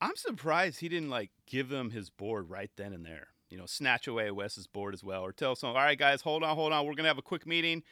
I'm 0.00 0.16
surprised 0.16 0.80
he 0.80 0.88
didn't 0.88 1.10
like 1.10 1.30
give 1.46 1.68
them 1.68 1.90
his 1.90 2.10
board 2.10 2.50
right 2.50 2.70
then 2.76 2.92
and 2.92 3.04
there. 3.04 3.28
You 3.48 3.56
know, 3.56 3.66
snatch 3.66 4.06
away 4.06 4.30
Wes's 4.30 4.66
board 4.66 4.92
as 4.92 5.04
well, 5.04 5.22
or 5.22 5.32
tell 5.32 5.54
someone, 5.54 5.76
all 5.76 5.84
right, 5.84 5.98
guys, 5.98 6.20
hold 6.20 6.42
on, 6.42 6.54
hold 6.56 6.72
on. 6.72 6.84
We're 6.84 6.94
gonna 6.94 7.08
have 7.08 7.18
a 7.18 7.22
quick 7.22 7.46
meeting. 7.46 7.82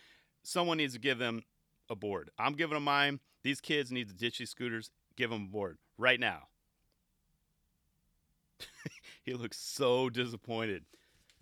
Someone 0.43 0.77
needs 0.77 0.95
to 0.95 0.99
give 0.99 1.19
them 1.19 1.43
a 1.89 1.95
board. 1.95 2.31
I'm 2.39 2.55
giving 2.55 2.75
them 2.75 2.85
mine. 2.85 3.21
These 3.43 3.61
kids 3.61 3.91
need 3.91 4.09
to 4.09 4.15
ditch 4.15 4.39
these 4.39 4.51
scooters. 4.51 4.91
Give 5.17 5.31
them 5.31 5.45
a 5.45 5.49
board 5.49 5.79
right 5.97 6.19
now. 6.21 6.49
he 9.25 9.35
looks 9.35 9.59
so 9.59 10.11
disappointed. 10.11 10.85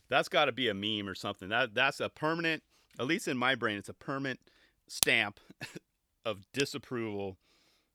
That's 0.08 0.28
got 0.28 0.44
to 0.44 0.52
be 0.52 0.68
a 0.68 0.74
meme 0.74 1.08
or 1.08 1.14
something. 1.14 1.48
That 1.48 1.74
that's 1.74 2.00
a 2.00 2.08
permanent, 2.08 2.62
at 3.00 3.06
least 3.06 3.26
in 3.26 3.36
my 3.36 3.54
brain, 3.54 3.78
it's 3.78 3.88
a 3.88 3.94
permanent 3.94 4.40
stamp 4.86 5.40
of 6.24 6.44
disapproval 6.52 7.38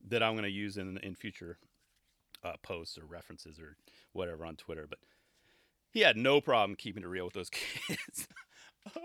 that 0.09 0.23
I'm 0.23 0.33
going 0.33 0.43
to 0.43 0.49
use 0.49 0.77
in 0.77 0.97
in 0.97 1.15
future 1.15 1.59
uh, 2.43 2.53
posts 2.63 2.97
or 2.97 3.05
references 3.05 3.59
or 3.59 3.77
whatever 4.13 4.45
on 4.45 4.55
Twitter, 4.55 4.85
but 4.89 4.99
he 5.91 6.01
had 6.01 6.17
no 6.17 6.41
problem 6.41 6.75
keeping 6.75 7.03
it 7.03 7.07
real 7.07 7.25
with 7.25 7.33
those 7.33 7.49
kids. 7.87 8.27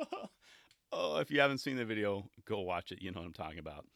oh, 0.92 1.16
if 1.18 1.30
you 1.30 1.40
haven't 1.40 1.58
seen 1.58 1.76
the 1.76 1.84
video, 1.84 2.28
go 2.44 2.60
watch 2.60 2.92
it. 2.92 3.00
You 3.00 3.10
know 3.10 3.20
what 3.20 3.26
I'm 3.26 3.32
talking 3.32 3.58
about. 3.58 3.86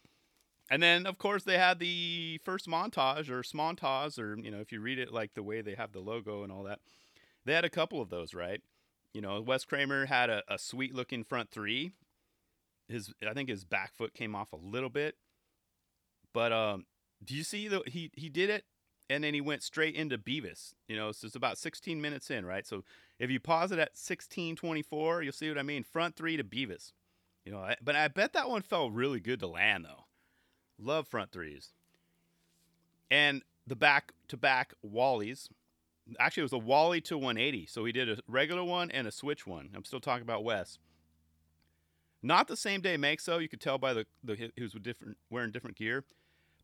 And 0.71 0.83
then, 0.83 1.07
of 1.07 1.19
course, 1.19 1.45
they 1.45 1.59
had 1.59 1.79
the 1.79 2.41
first 2.45 2.67
montage 2.67 3.31
or 3.31 3.43
smontage, 3.43 4.19
or 4.19 4.37
you 4.37 4.51
know, 4.51 4.61
if 4.61 4.73
you 4.73 4.81
read 4.81 4.99
it 4.99 5.13
like 5.13 5.35
the 5.35 5.43
way 5.43 5.61
they 5.61 5.75
have 5.75 5.93
the 5.93 6.01
logo 6.01 6.43
and 6.43 6.51
all 6.51 6.65
that, 6.65 6.81
they 7.45 7.53
had 7.53 7.65
a 7.65 7.71
couple 7.71 8.01
of 8.01 8.11
those, 8.11 8.35
right? 8.35 8.61
You 9.13 9.21
know, 9.21 9.41
Wes 9.41 9.65
Kramer 9.65 10.07
had 10.07 10.29
a, 10.29 10.43
a 10.49 10.59
sweet 10.59 10.95
looking 10.95 11.23
front 11.23 11.51
three. 11.51 11.93
His, 12.89 13.13
I 13.29 13.33
think 13.33 13.49
his 13.49 13.65
back 13.65 13.95
foot 13.95 14.13
came 14.13 14.35
off 14.35 14.53
a 14.53 14.57
little 14.57 14.91
bit, 14.91 15.17
but 16.33 16.53
um, 16.53 16.87
do 17.25 17.35
you 17.35 17.43
see 17.43 17.69
the 17.69 17.83
he 17.87 18.11
he 18.15 18.29
did 18.29 18.51
it 18.51 18.65
and 19.11 19.23
then 19.25 19.35
he 19.35 19.41
went 19.41 19.63
straight 19.63 19.95
into 19.95 20.19
Beavis. 20.19 20.75
You 20.89 20.97
know, 20.97 21.13
so 21.13 21.27
it's 21.27 21.37
about 21.37 21.59
16 21.59 22.01
minutes 22.01 22.31
in, 22.31 22.45
right? 22.47 22.67
So 22.67 22.85
if 23.19 23.31
you 23.31 23.41
pause 23.41 23.73
it 23.73 23.79
at 23.79 23.97
16:24, 23.97 25.23
you'll 25.23 25.33
see 25.33 25.49
what 25.49 25.59
I 25.59 25.63
mean. 25.63 25.85
Front 25.85 26.17
three 26.17 26.37
to 26.37 26.45
Beavis. 26.45 26.93
You 27.45 27.53
know, 27.53 27.75
but 27.83 27.97
I 27.97 28.09
bet 28.09 28.33
that 28.35 28.49
one 28.51 28.63
felt 28.63 28.93
really 28.93 29.21
good 29.21 29.41
to 29.41 29.47
land 29.47 29.85
though. 29.85 30.07
Love 30.79 31.09
front 31.09 31.33
threes. 31.33 31.73
and 33.11 33.43
the 33.67 33.77
back 33.77 34.13
to 34.29 34.37
back 34.37 34.75
Wallies. 34.85 35.49
Actually, 36.21 36.43
it 36.43 36.45
was 36.45 36.53
a 36.53 36.59
Wally 36.59 37.01
to 37.03 37.19
180. 37.19 37.67
So 37.67 37.85
he 37.85 37.93
did 37.93 38.09
a 38.09 38.19
regular 38.29 38.63
one 38.65 38.91
and 38.93 39.07
a 39.07 39.13
switch 39.13 39.47
one. 39.47 39.71
I'm 39.75 39.85
still 39.85 40.01
talking 40.01 40.23
about 40.23 40.45
Wes. 40.45 40.79
Not 42.23 42.49
the 42.49 42.57
same 42.57 42.81
day 42.81 42.97
makes 42.97 43.25
though. 43.25 43.39
You 43.39 43.49
could 43.49 43.61
tell 43.61 43.79
by 43.79 43.93
the 43.95 44.07
the 44.25 44.53
he 44.57 44.63
was 44.63 44.73
different 44.73 45.17
wearing 45.31 45.53
different 45.53 45.77
gear, 45.77 46.05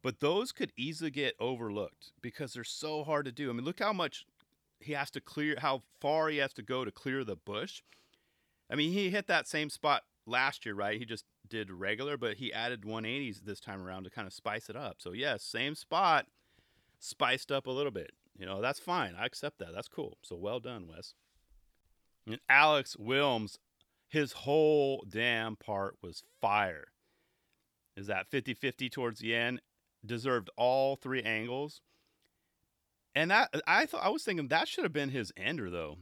but 0.03 0.21
those 0.21 0.53
could 0.53 0.73
easily 0.77 1.11
get 1.11 1.35
overlooked 1.39 2.13
because 2.21 2.53
they're 2.53 2.65
so 2.65 3.05
hard 3.05 3.25
to 3.25 3.33
do. 3.33 3.49
I 3.51 3.53
mean, 3.53 3.65
look 3.65 3.79
how 3.79 3.93
much 3.93 4.27
he 4.81 4.93
has 4.93 5.11
to 5.13 5.21
clear, 5.21 5.57
how 5.59 5.83
far 6.01 6.29
he 6.29 6.39
has 6.39 6.53
to 6.55 6.63
go 6.63 6.85
to 6.85 6.91
clear 6.91 7.25
the 7.25 7.37
bush. 7.37 7.83
I 8.69 8.75
mean, 8.75 8.93
he 8.93 9.11
hit 9.11 9.29
that 9.29 9.47
same 9.47 9.71
spot 9.71 10.03
last 10.27 10.67
year, 10.67 10.75
right? 10.75 10.99
He 10.99 11.05
just 11.05 11.25
did 11.49 11.71
regular, 11.71 12.17
but 12.17 12.37
he 12.37 12.53
added 12.53 12.83
180s 12.83 13.45
this 13.45 13.61
time 13.61 13.83
around 13.83 14.05
to 14.05 14.11
kind 14.11 14.27
of 14.27 14.33
spice 14.33 14.69
it 14.69 14.77
up. 14.77 14.97
So 14.99 15.13
yes, 15.13 15.43
same 15.43 15.75
spot, 15.75 16.27
spiced 16.99 17.53
up 17.53 17.67
a 17.67 17.71
little 17.71 17.93
bit. 17.93 18.13
You 18.37 18.47
know, 18.47 18.61
that's 18.61 18.81
fine. 18.81 19.15
I 19.19 19.27
accept 19.27 19.59
that. 19.59 19.75
That's 19.75 19.89
cool. 19.89 20.19
So 20.23 20.37
well 20.37 20.59
done, 20.59 20.87
Wes. 20.89 21.15
And 22.27 22.41
Alex 22.49 22.97
Wilms, 22.99 23.59
his 24.09 24.33
whole 24.33 25.05
damn 25.09 25.57
part 25.57 25.97
was 26.03 26.23
fire. 26.41 26.87
Is 27.97 28.07
that 28.07 28.31
50 28.31 28.55
50 28.55 28.89
towards 28.89 29.21
the 29.21 29.35
end? 29.35 29.61
Deserved 30.05 30.51
all 30.57 30.97
three 30.97 31.23
angles. 31.23 31.81
And 33.15 33.31
that 33.31 33.55
I 33.67 33.87
thought 33.87 34.05
I 34.05 34.09
was 34.09 34.25
thinking 34.25 34.49
that 34.49 34.69
should 34.69 34.85
have 34.85 34.93
been 34.93 35.11
his 35.11 35.33
ender 35.37 35.71
though. 35.71 35.99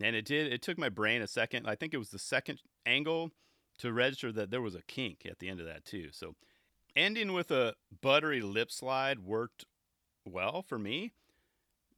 And 0.00 0.16
it 0.16 0.24
did. 0.24 0.52
It 0.52 0.62
took 0.62 0.78
my 0.78 0.88
brain 0.88 1.22
a 1.22 1.26
second. 1.26 1.66
I 1.66 1.74
think 1.74 1.94
it 1.94 1.98
was 1.98 2.10
the 2.10 2.18
second 2.18 2.60
angle 2.84 3.30
to 3.78 3.92
register 3.92 4.32
that 4.32 4.50
there 4.50 4.60
was 4.60 4.74
a 4.74 4.82
kink 4.82 5.26
at 5.28 5.38
the 5.38 5.48
end 5.48 5.60
of 5.60 5.66
that 5.66 5.84
too. 5.84 6.08
So 6.12 6.34
ending 6.94 7.32
with 7.32 7.50
a 7.50 7.74
buttery 8.00 8.40
lip 8.40 8.70
slide 8.70 9.20
worked 9.20 9.64
well 10.24 10.62
for 10.62 10.78
me. 10.78 11.12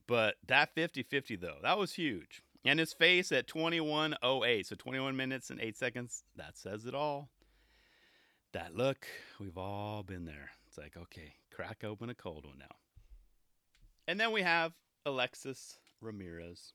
But 0.07 0.37
that 0.47 0.75
50-50 0.75 1.41
though, 1.41 1.57
that 1.63 1.79
was 1.79 1.95
huge. 1.95 2.43
And 2.65 2.79
his 2.79 2.93
face 2.93 3.31
at 3.33 3.47
2108, 3.47 4.67
so 4.67 4.77
21 4.77 5.17
minutes 5.17 5.51
and 5.51 5.61
8 5.61 5.77
seconds, 5.77 6.25
that 6.37 6.57
says 6.57 6.87
it 6.87 6.95
all. 6.95 7.29
That 8.53 8.75
look, 8.75 9.07
we've 9.39 9.59
all 9.59 10.03
been 10.03 10.25
there. 10.25 10.51
It's 10.75 10.83
like, 10.83 10.97
okay, 10.97 11.35
crack 11.55 11.85
open 11.85 12.11
a 12.11 12.17
cold 12.17 12.47
one 12.47 12.59
now. 12.59 12.75
And 14.09 14.19
then 14.19 14.33
we 14.33 14.43
have 14.43 14.73
Alexis 15.07 15.79
Ramirez. 16.01 16.73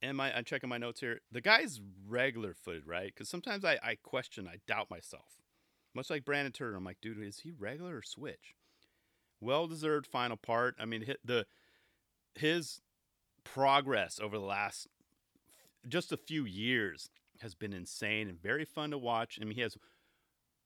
And 0.00 0.16
my 0.16 0.32
I'm 0.32 0.44
checking 0.44 0.68
my 0.68 0.78
notes 0.78 1.00
here. 1.00 1.20
The 1.32 1.40
guy's 1.40 1.80
regular 2.06 2.54
footed, 2.54 2.86
right? 2.86 3.06
Because 3.12 3.28
sometimes 3.28 3.64
I, 3.64 3.78
I 3.82 3.96
question, 4.00 4.46
I 4.46 4.58
doubt 4.68 4.88
myself. 4.88 5.40
Much 5.96 6.10
like 6.10 6.24
Brandon 6.24 6.52
Turner, 6.52 6.76
I'm 6.76 6.84
like, 6.84 7.00
dude, 7.02 7.20
is 7.20 7.40
he 7.40 7.50
regular 7.50 7.96
or 7.96 8.02
switch? 8.02 8.54
Well 9.40 9.66
deserved 9.66 10.06
final 10.06 10.36
part. 10.36 10.76
I 10.78 10.84
mean, 10.84 11.12
the 11.24 11.46
his 12.36 12.80
progress 13.42 14.20
over 14.22 14.38
the 14.38 14.44
last 14.44 14.86
just 15.88 16.12
a 16.12 16.16
few 16.16 16.44
years 16.44 17.10
has 17.40 17.56
been 17.56 17.72
insane 17.72 18.28
and 18.28 18.40
very 18.40 18.64
fun 18.64 18.92
to 18.92 18.98
watch. 18.98 19.40
I 19.42 19.44
mean, 19.44 19.56
he 19.56 19.60
has 19.62 19.76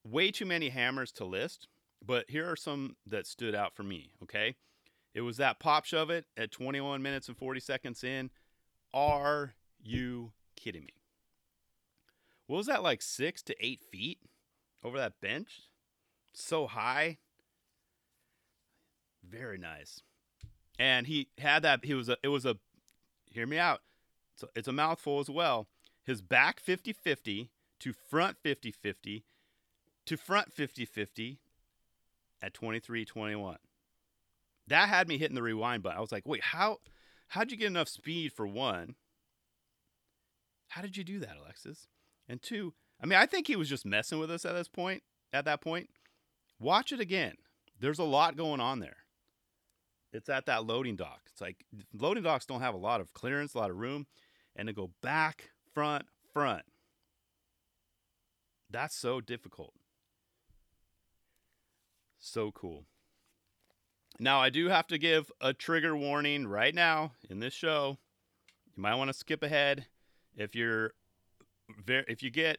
way 0.04 0.30
too 0.30 0.44
many 0.44 0.68
hammers 0.68 1.10
to 1.12 1.24
list, 1.24 1.66
but 2.04 2.26
here 2.28 2.50
are 2.50 2.56
some 2.56 2.96
that 3.06 3.26
stood 3.26 3.54
out 3.54 3.74
for 3.74 3.82
me. 3.82 4.10
Okay, 4.22 4.56
it 5.14 5.22
was 5.22 5.36
that 5.38 5.58
pop 5.58 5.84
shove 5.84 6.10
it 6.10 6.26
at 6.36 6.50
21 6.50 7.02
minutes 7.02 7.28
and 7.28 7.36
40 7.36 7.60
seconds 7.60 8.04
in. 8.04 8.30
Are 8.94 9.54
you 9.82 10.32
kidding 10.56 10.82
me? 10.82 10.94
What 12.46 12.56
was 12.56 12.66
that 12.66 12.82
like 12.82 13.02
six 13.02 13.42
to 13.42 13.56
eight 13.60 13.82
feet 13.82 14.18
over 14.82 14.96
that 14.98 15.20
bench? 15.20 15.62
So 16.32 16.66
high. 16.66 17.18
Very 19.28 19.58
nice. 19.58 20.00
And 20.78 21.06
he 21.06 21.28
had 21.38 21.62
that. 21.62 21.84
He 21.84 21.94
was 21.94 22.08
a. 22.08 22.16
It 22.22 22.28
was 22.28 22.46
a. 22.46 22.56
Hear 23.30 23.46
me 23.46 23.58
out. 23.58 23.80
A, 24.42 24.46
it's 24.54 24.68
a 24.68 24.72
mouthful 24.72 25.20
as 25.20 25.28
well. 25.28 25.68
His 26.04 26.22
back 26.22 26.60
50 26.60 26.92
50 26.92 27.50
to 27.80 27.92
front 27.92 28.38
50 28.42 28.70
50 28.70 29.24
to 30.06 30.16
front 30.16 30.52
50 30.52 30.84
50 30.86 31.38
at 32.42 32.54
23:21. 32.54 33.56
that 34.68 34.88
had 34.88 35.08
me 35.08 35.18
hitting 35.18 35.34
the 35.34 35.42
rewind 35.42 35.82
button. 35.82 35.98
I 35.98 36.00
was 36.00 36.12
like, 36.12 36.26
wait, 36.26 36.42
how 36.42 36.78
how'd 37.28 37.50
you 37.50 37.56
get 37.56 37.66
enough 37.68 37.88
speed 37.88 38.32
for 38.32 38.46
one? 38.46 38.94
How 40.68 40.82
did 40.82 40.96
you 40.96 41.04
do 41.04 41.18
that, 41.20 41.36
Alexis? 41.40 41.88
And 42.28 42.42
two, 42.42 42.74
I 43.02 43.06
mean, 43.06 43.18
I 43.18 43.26
think 43.26 43.46
he 43.46 43.56
was 43.56 43.68
just 43.68 43.86
messing 43.86 44.18
with 44.18 44.30
us 44.30 44.44
at 44.44 44.54
this 44.54 44.68
point, 44.68 45.02
at 45.32 45.46
that 45.46 45.60
point. 45.62 45.88
Watch 46.60 46.92
it 46.92 47.00
again. 47.00 47.34
There's 47.80 47.98
a 47.98 48.04
lot 48.04 48.36
going 48.36 48.60
on 48.60 48.80
there. 48.80 48.98
It's 50.12 50.28
at 50.28 50.46
that 50.46 50.66
loading 50.66 50.96
dock. 50.96 51.20
It's 51.30 51.40
like 51.40 51.64
loading 51.94 52.24
docks 52.24 52.46
don't 52.46 52.60
have 52.60 52.74
a 52.74 52.78
lot 52.78 53.00
of 53.00 53.14
clearance, 53.14 53.54
a 53.54 53.58
lot 53.58 53.70
of 53.70 53.76
room, 53.76 54.06
and 54.56 54.66
to 54.66 54.72
go 54.74 54.90
back, 55.02 55.50
front, 55.72 56.06
front. 56.32 56.62
That's 58.70 58.96
so 58.96 59.20
difficult. 59.20 59.74
So 62.18 62.50
cool. 62.52 62.84
Now, 64.18 64.40
I 64.40 64.50
do 64.50 64.68
have 64.68 64.86
to 64.88 64.98
give 64.98 65.30
a 65.40 65.52
trigger 65.52 65.96
warning 65.96 66.46
right 66.46 66.74
now 66.74 67.12
in 67.30 67.38
this 67.38 67.54
show. 67.54 67.98
You 68.76 68.82
might 68.82 68.96
want 68.96 69.08
to 69.08 69.14
skip 69.14 69.42
ahead 69.42 69.86
if 70.36 70.54
you're 70.54 70.92
very 71.84 72.04
if 72.08 72.22
you 72.22 72.30
get 72.30 72.58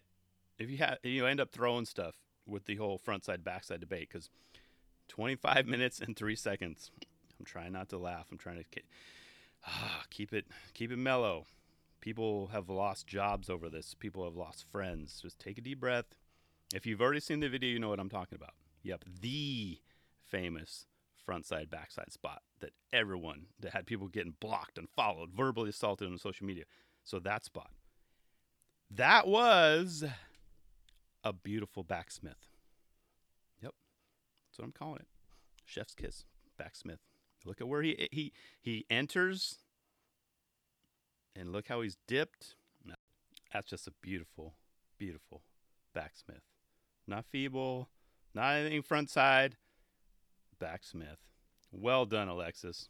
if 0.58 0.70
you 0.70 0.78
have 0.78 0.98
you 1.04 1.26
end 1.26 1.40
up 1.40 1.52
throwing 1.52 1.86
stuff 1.86 2.16
with 2.46 2.66
the 2.66 2.76
whole 2.76 2.98
front 2.98 3.26
side 3.26 3.44
backside 3.44 3.80
debate 3.80 4.10
because 4.12 4.30
25 5.08 5.66
minutes 5.68 6.00
and 6.00 6.16
three 6.16 6.36
seconds. 6.36 6.92
I'm 7.40 7.46
trying 7.46 7.74
not 7.74 7.90
to 7.90 7.98
laugh. 7.98 8.28
I'm 8.32 8.38
trying 8.38 8.64
to 8.64 8.82
ah, 9.68 10.04
keep 10.10 10.34
it 10.34 10.46
keep 10.74 10.92
it 10.92 10.98
mellow. 10.98 11.46
People 12.02 12.48
have 12.48 12.70
lost 12.70 13.08
jobs 13.08 13.50
over 13.50 13.70
this. 13.70 13.94
People 13.94 14.24
have 14.24 14.36
lost 14.36 14.66
friends. 14.72 15.20
Just 15.22 15.40
take 15.40 15.58
a 15.58 15.62
deep 15.62 15.82
breath. 15.82 16.16
If 16.74 16.86
you've 16.86 17.02
already 17.02 17.20
seen 17.20 17.42
the 17.42 17.50
video, 17.50 17.70
you 17.70 17.80
know 17.80 17.90
what 17.90 18.00
I'm 18.00 18.10
talking 18.10 18.38
about. 18.38 18.54
Yep, 18.90 19.06
the 19.22 19.78
famous 20.26 20.88
front 21.24 21.46
side 21.46 21.70
backside 21.70 22.12
spot 22.12 22.42
that 22.60 22.72
everyone 22.92 23.46
that 23.60 23.72
had 23.74 23.86
people 23.86 24.08
getting 24.08 24.34
blocked 24.40 24.80
and 24.80 24.88
followed, 24.96 25.30
verbally 25.32 25.70
assaulted 25.70 26.08
on 26.08 26.18
social 26.18 26.48
media. 26.48 26.64
So 27.04 27.20
that 27.20 27.46
spot. 27.46 27.70
That 28.90 29.28
was 29.28 30.04
a 31.24 31.32
beautiful 31.32 31.84
backsmith. 31.84 32.48
Yep. 33.62 33.74
That's 34.50 34.58
what 34.58 34.66
I'm 34.66 34.72
calling 34.72 35.02
it. 35.02 35.08
Chef's 35.66 35.94
kiss, 35.94 36.26
backsmith. 36.58 37.02
Look 37.46 37.62
at 37.62 37.68
where 37.68 37.84
he 37.84 38.08
he 38.12 38.34
he 38.60 38.88
enters 38.90 39.60
and 41.36 41.52
look 41.52 41.68
how 41.68 41.82
he's 41.82 41.98
dipped. 42.08 42.56
That's 43.54 43.70
just 43.70 43.88
a 43.88 43.92
beautiful, 44.02 44.56
beautiful 44.98 45.44
backsmith. 45.94 46.42
Not 47.08 47.26
feeble, 47.26 47.90
not 48.40 48.56
anything 48.56 48.82
front 48.82 49.10
side, 49.10 49.58
Backsmith. 50.60 51.20
Well 51.72 52.06
done, 52.06 52.30
Alexis. 52.30 52.88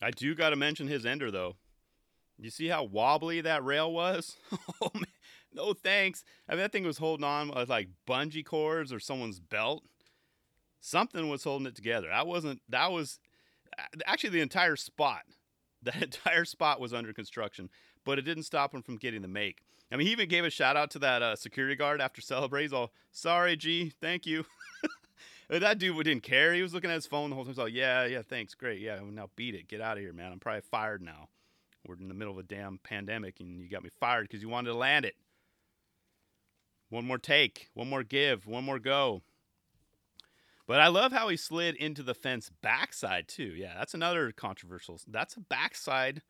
I 0.00 0.10
do 0.10 0.34
got 0.34 0.50
to 0.50 0.56
mention 0.56 0.88
his 0.88 1.04
ender, 1.04 1.30
though. 1.30 1.56
You 2.38 2.50
see 2.50 2.68
how 2.68 2.84
wobbly 2.84 3.40
that 3.42 3.64
rail 3.64 3.92
was? 3.92 4.36
oh, 4.80 4.90
man. 4.94 5.04
No 5.52 5.72
thanks. 5.72 6.24
I 6.48 6.52
mean, 6.52 6.60
that 6.60 6.72
thing 6.72 6.84
was 6.84 6.98
holding 6.98 7.24
on 7.24 7.48
with 7.54 7.68
like 7.68 7.88
bungee 8.08 8.44
cords 8.44 8.92
or 8.92 9.00
someone's 9.00 9.40
belt. 9.40 9.82
Something 10.80 11.28
was 11.28 11.44
holding 11.44 11.66
it 11.66 11.74
together. 11.74 12.08
That 12.08 12.26
wasn't, 12.26 12.62
that 12.68 12.92
was 12.92 13.18
uh, 13.78 13.82
actually 14.06 14.30
the 14.30 14.40
entire 14.40 14.76
spot. 14.76 15.22
That 15.80 16.02
entire 16.02 16.44
spot 16.44 16.80
was 16.80 16.92
under 16.92 17.12
construction, 17.12 17.70
but 18.04 18.18
it 18.18 18.22
didn't 18.22 18.42
stop 18.42 18.74
him 18.74 18.82
from 18.82 18.96
getting 18.96 19.22
the 19.22 19.28
make. 19.28 19.62
I 19.90 19.96
mean, 19.96 20.06
he 20.06 20.12
even 20.12 20.28
gave 20.28 20.44
a 20.44 20.50
shout 20.50 20.76
out 20.76 20.90
to 20.92 20.98
that 21.00 21.22
uh, 21.22 21.36
security 21.36 21.74
guard 21.74 22.00
after 22.00 22.20
celebrating. 22.20 22.66
He's 22.66 22.72
all, 22.72 22.92
sorry, 23.10 23.56
G, 23.56 23.92
thank 24.00 24.26
you. 24.26 24.44
that 25.48 25.78
dude 25.78 26.04
didn't 26.04 26.22
care. 26.22 26.52
He 26.52 26.62
was 26.62 26.74
looking 26.74 26.90
at 26.90 26.94
his 26.94 27.06
phone 27.06 27.30
the 27.30 27.36
whole 27.36 27.44
time. 27.44 27.52
He's 27.52 27.58
like, 27.58 27.72
yeah, 27.72 28.04
yeah, 28.04 28.22
thanks, 28.22 28.54
great. 28.54 28.80
Yeah, 28.80 29.00
now 29.10 29.30
beat 29.34 29.54
it. 29.54 29.66
Get 29.66 29.80
out 29.80 29.96
of 29.96 30.02
here, 30.02 30.12
man. 30.12 30.32
I'm 30.32 30.40
probably 30.40 30.60
fired 30.60 31.00
now. 31.00 31.28
We're 31.86 31.96
in 31.96 32.08
the 32.08 32.14
middle 32.14 32.34
of 32.34 32.38
a 32.38 32.42
damn 32.42 32.78
pandemic 32.78 33.40
and 33.40 33.60
you 33.60 33.68
got 33.68 33.82
me 33.82 33.88
fired 33.98 34.28
because 34.28 34.42
you 34.42 34.48
wanted 34.48 34.70
to 34.70 34.76
land 34.76 35.06
it. 35.06 35.14
One 36.90 37.06
more 37.06 37.18
take, 37.18 37.68
one 37.74 37.88
more 37.88 38.02
give, 38.02 38.46
one 38.46 38.64
more 38.64 38.78
go. 38.78 39.22
But 40.66 40.80
I 40.80 40.88
love 40.88 41.12
how 41.12 41.28
he 41.28 41.36
slid 41.38 41.76
into 41.76 42.02
the 42.02 42.14
fence 42.14 42.50
backside 42.62 43.26
too. 43.26 43.54
Yeah, 43.56 43.74
that's 43.78 43.94
another 43.94 44.32
controversial. 44.32 45.00
That's 45.06 45.34
a 45.36 45.40
backside 45.40 46.20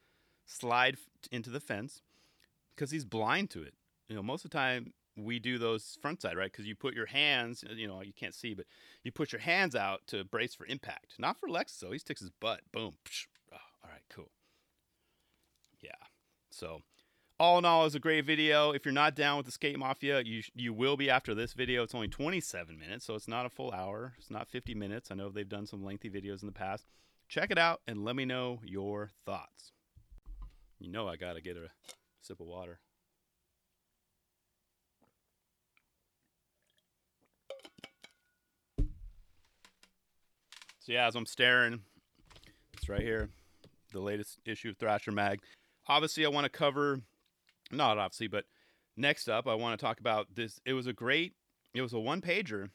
slide 0.47 0.97
into 1.33 1.51
the 1.51 1.61
fence 1.61 2.03
because 2.79 2.93
he's 2.93 3.05
blind 3.05 3.51
to 3.51 3.63
it. 3.63 3.75
You 4.09 4.15
know, 4.15 4.23
most 4.23 4.45
of 4.45 4.51
the 4.51 4.57
time 4.57 4.93
we 5.17 5.41
do 5.41 5.59
those 5.59 5.99
front 6.01 6.23
side, 6.23 6.37
right? 6.37 6.51
Because 6.51 6.67
you 6.67 6.77
put 6.77 6.95
your 6.95 7.07
hands, 7.07 7.65
you 7.75 7.89
know, 7.89 8.01
you 8.03 8.13
can't 8.13 8.35
see, 8.35 8.55
but 8.55 8.67
you 9.03 9.11
put 9.11 9.33
your 9.33 9.41
hands 9.41 9.75
out 9.75 10.03
to 10.07 10.25
brace 10.25 10.55
for 10.55 10.65
impact. 10.67 11.15
Not 11.19 11.39
for 11.41 11.49
Lex, 11.49 11.77
though. 11.79 11.91
He 11.91 11.99
sticks 11.99 12.21
his 12.21 12.31
butt. 12.31 12.61
Boom. 12.73 12.95
Oh, 13.53 13.57
all 13.83 13.91
right, 13.91 14.05
cool. 14.09 14.31
Yeah. 15.81 15.91
So 16.53 16.83
all 17.41 17.59
in 17.59 17.65
all, 17.65 17.85
it's 17.85 17.97
a 17.97 18.01
great 18.01 18.25
video. 18.25 18.71
If 18.71 18.85
you're 18.85 18.95
not 18.95 19.17
down 19.17 19.39
with 19.39 19.47
the 19.47 19.53
Skate 19.53 19.79
Mafia, 19.79 20.23
you 20.23 20.43
you 20.55 20.73
will 20.73 20.97
be 20.97 21.11
after 21.11 21.35
this 21.35 21.53
video. 21.55 21.83
It's 21.83 21.95
only 21.95 22.09
27 22.09 22.79
minutes, 22.79 23.05
so 23.05 23.15
it's 23.15 23.29
not 23.29 23.45
a 23.45 23.51
full 23.51 23.73
hour. 23.73 24.15
It's 24.19 24.31
not 24.31 24.49
50 24.49 24.75
minutes. 24.75 25.11
I 25.11 25.17
know 25.17 25.31
they've 25.31 25.49
done 25.49 25.67
some 25.67 25.85
lengthy 25.85 26.11
videos 26.11 26.43
in 26.43 26.47
the 26.47 26.53
past. 26.53 26.87
Check 27.29 27.51
it 27.51 27.59
out 27.59 27.81
and 27.87 28.05
let 28.05 28.17
me 28.17 28.25
know 28.25 28.61
your 28.65 29.11
thoughts. 29.27 29.73
You 30.79 30.91
know 30.91 31.09
I 31.09 31.17
gotta 31.17 31.41
get 31.41 31.57
a 31.57 31.71
sip 32.29 32.41
of 32.41 32.47
water. 32.47 32.79
So 40.81 40.93
yeah, 40.93 41.07
as 41.07 41.17
I'm 41.17 41.25
staring, 41.25 41.81
it's 42.75 42.89
right 42.89 43.01
here, 43.01 43.31
the 43.93 44.01
latest 44.01 44.39
issue 44.45 44.71
of 44.71 44.77
Thrasher 44.77 45.11
Mag. 45.11 45.41
Obviously, 45.87 46.27
I 46.27 46.29
want 46.29 46.45
to 46.45 46.51
cover, 46.51 47.01
not 47.71 47.97
obviously, 47.97 48.27
but 48.27 48.45
next 48.95 49.29
up, 49.29 49.47
I 49.47 49.55
want 49.55 49.79
to 49.79 49.85
talk 49.85 49.99
about 49.99 50.35
this. 50.35 50.61
It 50.67 50.75
was 50.75 50.87
a 50.87 50.93
great, 50.93 51.33
it 51.75 51.81
was 51.81 51.95
a 51.95 51.99
one 51.99 52.21
pager. 52.21 52.69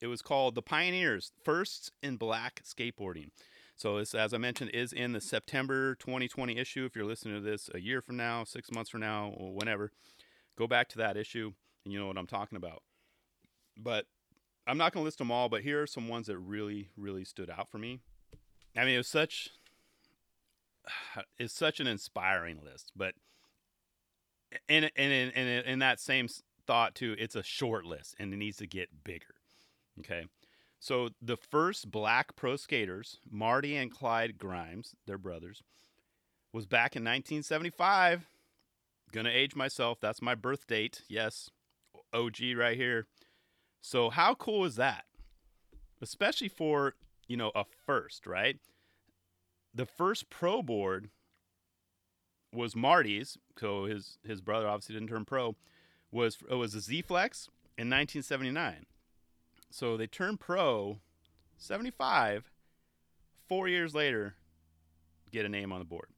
It 0.00 0.06
was 0.06 0.22
called 0.22 0.54
"The 0.54 0.62
Pioneers: 0.62 1.32
Firsts 1.44 1.90
in 2.02 2.16
Black 2.16 2.62
Skateboarding." 2.64 3.30
So 3.78 3.98
this, 3.98 4.12
as 4.12 4.34
I 4.34 4.38
mentioned, 4.38 4.72
is 4.74 4.92
in 4.92 5.12
the 5.12 5.20
September 5.20 5.94
2020 5.94 6.58
issue. 6.58 6.84
If 6.84 6.96
you're 6.96 7.04
listening 7.04 7.36
to 7.36 7.40
this 7.40 7.70
a 7.72 7.78
year 7.78 8.02
from 8.02 8.16
now, 8.16 8.42
six 8.42 8.72
months 8.72 8.90
from 8.90 9.02
now, 9.02 9.32
or 9.36 9.54
whenever, 9.54 9.92
go 10.56 10.66
back 10.66 10.88
to 10.90 10.98
that 10.98 11.16
issue 11.16 11.52
and 11.84 11.92
you 11.92 12.00
know 12.00 12.08
what 12.08 12.18
I'm 12.18 12.26
talking 12.26 12.56
about. 12.56 12.82
But 13.76 14.06
I'm 14.66 14.78
not 14.78 14.92
going 14.92 15.02
to 15.02 15.04
list 15.04 15.18
them 15.18 15.30
all, 15.30 15.48
but 15.48 15.62
here 15.62 15.80
are 15.80 15.86
some 15.86 16.08
ones 16.08 16.26
that 16.26 16.38
really, 16.38 16.88
really 16.96 17.24
stood 17.24 17.50
out 17.50 17.70
for 17.70 17.78
me. 17.78 18.00
I 18.76 18.84
mean, 18.84 18.94
it 18.94 18.98
was 18.98 19.06
such 19.06 19.50
it's 21.38 21.54
such 21.54 21.78
an 21.78 21.86
inspiring 21.86 22.60
list, 22.64 22.90
but 22.96 23.14
and 24.68 24.90
and 24.96 25.12
in, 25.12 25.46
in 25.46 25.78
that 25.78 26.00
same 26.00 26.26
thought 26.66 26.96
too, 26.96 27.14
it's 27.16 27.36
a 27.36 27.44
short 27.44 27.84
list 27.84 28.16
and 28.18 28.34
it 28.34 28.38
needs 28.38 28.56
to 28.56 28.66
get 28.66 29.04
bigger. 29.04 29.36
Okay. 30.00 30.26
So 30.80 31.10
the 31.20 31.36
first 31.36 31.90
black 31.90 32.36
pro 32.36 32.56
skaters, 32.56 33.18
Marty 33.28 33.76
and 33.76 33.90
Clyde 33.90 34.38
Grimes, 34.38 34.94
their 35.06 35.18
brothers, 35.18 35.62
was 36.52 36.66
back 36.66 36.94
in 36.94 37.02
1975. 37.02 38.28
Gonna 39.12 39.30
age 39.30 39.56
myself. 39.56 39.98
That's 40.00 40.22
my 40.22 40.34
birth 40.34 40.66
date. 40.66 41.02
Yes, 41.08 41.50
OG 42.12 42.36
right 42.56 42.76
here. 42.76 43.06
So 43.80 44.10
how 44.10 44.34
cool 44.34 44.64
is 44.64 44.76
that? 44.76 45.04
Especially 46.00 46.48
for 46.48 46.94
you 47.26 47.36
know 47.36 47.50
a 47.54 47.64
first, 47.64 48.26
right? 48.26 48.58
The 49.74 49.86
first 49.86 50.30
pro 50.30 50.62
board 50.62 51.10
was 52.52 52.76
Marty's. 52.76 53.36
So 53.58 53.84
his 53.84 54.18
his 54.24 54.40
brother 54.40 54.68
obviously 54.68 54.94
didn't 54.94 55.08
turn 55.08 55.24
pro. 55.24 55.56
Was 56.10 56.38
it 56.50 56.54
was 56.54 56.74
a 56.74 56.80
Z 56.80 57.02
Flex 57.02 57.48
in 57.76 57.88
1979. 57.90 58.86
So 59.70 59.96
they 59.96 60.06
turn 60.06 60.36
pro 60.36 60.98
75. 61.58 62.50
Four 63.48 63.68
years 63.68 63.94
later, 63.94 64.34
get 65.30 65.46
a 65.46 65.48
name 65.48 65.72
on 65.72 65.78
the 65.78 65.84
board. 65.84 66.08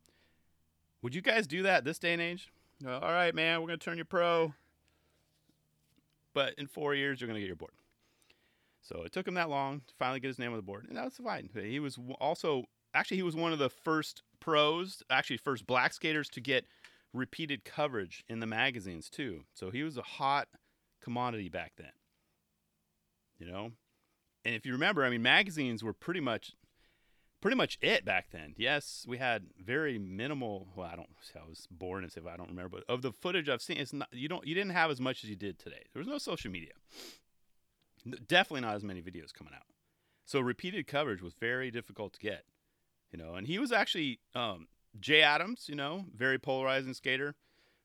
Would 1.03 1.15
you 1.15 1.23
guys 1.23 1.47
do 1.47 1.63
that 1.63 1.85
this 1.85 1.99
day 1.99 2.13
and 2.13 2.23
age? 2.23 2.51
all 2.87 3.01
right, 3.01 3.35
man, 3.35 3.61
we're 3.61 3.67
going 3.67 3.79
to 3.79 3.85
turn 3.85 3.99
you 3.99 4.05
pro. 4.05 4.55
But 6.33 6.55
in 6.55 6.67
four 6.67 6.95
years, 6.95 7.21
you're 7.21 7.29
going 7.29 7.37
to 7.37 7.41
get 7.41 7.47
your 7.47 7.57
board. 7.57 7.73
So 8.83 9.03
it 9.03 9.13
took 9.13 9.29
him 9.29 9.35
that 9.35 9.51
long 9.51 9.81
to 9.87 9.95
finally 9.99 10.21
get 10.21 10.29
his 10.29 10.39
name 10.39 10.51
on 10.51 10.57
the 10.57 10.63
board. 10.63 10.87
And 10.89 10.97
that's 10.97 11.19
fine. 11.19 11.51
He 11.55 11.79
was 11.79 11.99
also, 12.21 12.65
actually, 12.95 13.19
he 13.19 13.23
was 13.23 13.37
one 13.37 13.53
of 13.53 13.59
the 13.59 13.69
first 13.69 14.23
pros, 14.41 15.03
actually, 15.11 15.37
first 15.37 15.67
black 15.67 15.93
skaters 15.93 16.29
to 16.31 16.41
get 16.41 16.65
repeated 17.13 17.65
coverage 17.65 18.25
in 18.29 18.41
the 18.41 18.47
magazines, 18.47 19.11
too. 19.11 19.45
So 19.55 19.71
he 19.71 19.83
was 19.83 19.99
a 19.99 20.03
hot 20.03 20.49
commodity 21.03 21.49
back 21.49 21.73
then 21.77 21.93
you 23.41 23.51
know. 23.51 23.73
And 24.45 24.55
if 24.55 24.65
you 24.65 24.73
remember, 24.73 25.05
I 25.05 25.11
mean, 25.11 25.23
magazines 25.23 25.83
were 25.83 25.93
pretty 25.93 26.21
much 26.21 26.53
pretty 27.41 27.57
much 27.57 27.79
it 27.81 28.05
back 28.05 28.27
then. 28.31 28.55
Yes, 28.57 29.05
we 29.09 29.19
had 29.19 29.47
very 29.59 29.99
minimal. 29.99 30.69
Well, 30.77 30.89
I 30.91 30.97
don't. 30.97 31.09
I 31.35 31.49
was 31.49 31.67
born 31.71 32.05
as 32.05 32.17
if 32.17 32.27
I 32.27 32.37
don't 32.37 32.49
remember, 32.49 32.79
but 32.79 32.85
of 32.93 33.03
the 33.03 33.13
footage 33.13 33.49
I've 33.49 33.63
seen, 33.63 33.79
it's 33.79 33.93
not. 33.93 34.09
You 34.13 34.29
don't. 34.29 34.47
You 34.47 34.55
didn't 34.55 34.73
have 34.73 34.91
as 34.91 35.01
much 35.01 35.25
as 35.25 35.31
you 35.31 35.37
did 35.37 35.59
today. 35.59 35.85
There 35.93 36.01
was 36.01 36.09
no 36.09 36.19
social 36.19 36.51
media. 36.51 36.73
Definitely 38.27 38.63
not 38.63 38.77
as 38.77 38.85
many 38.85 39.03
videos 39.03 39.33
coming 39.33 39.55
out. 39.55 39.67
So 40.25 40.41
repeated 40.41 40.87
coverage 40.87 41.23
was 41.23 41.35
very 41.35 41.71
difficult 41.71 42.15
to 42.15 42.21
get. 42.21 42.45
You 43.13 43.19
know, 43.19 43.35
and 43.35 43.47
he 43.47 43.59
was 43.59 43.73
actually 43.73 44.21
um, 44.35 44.69
Jay 44.99 45.23
Adams. 45.23 45.67
You 45.69 45.75
know, 45.75 46.05
very 46.15 46.39
polarizing 46.39 46.95
skater. 46.95 47.35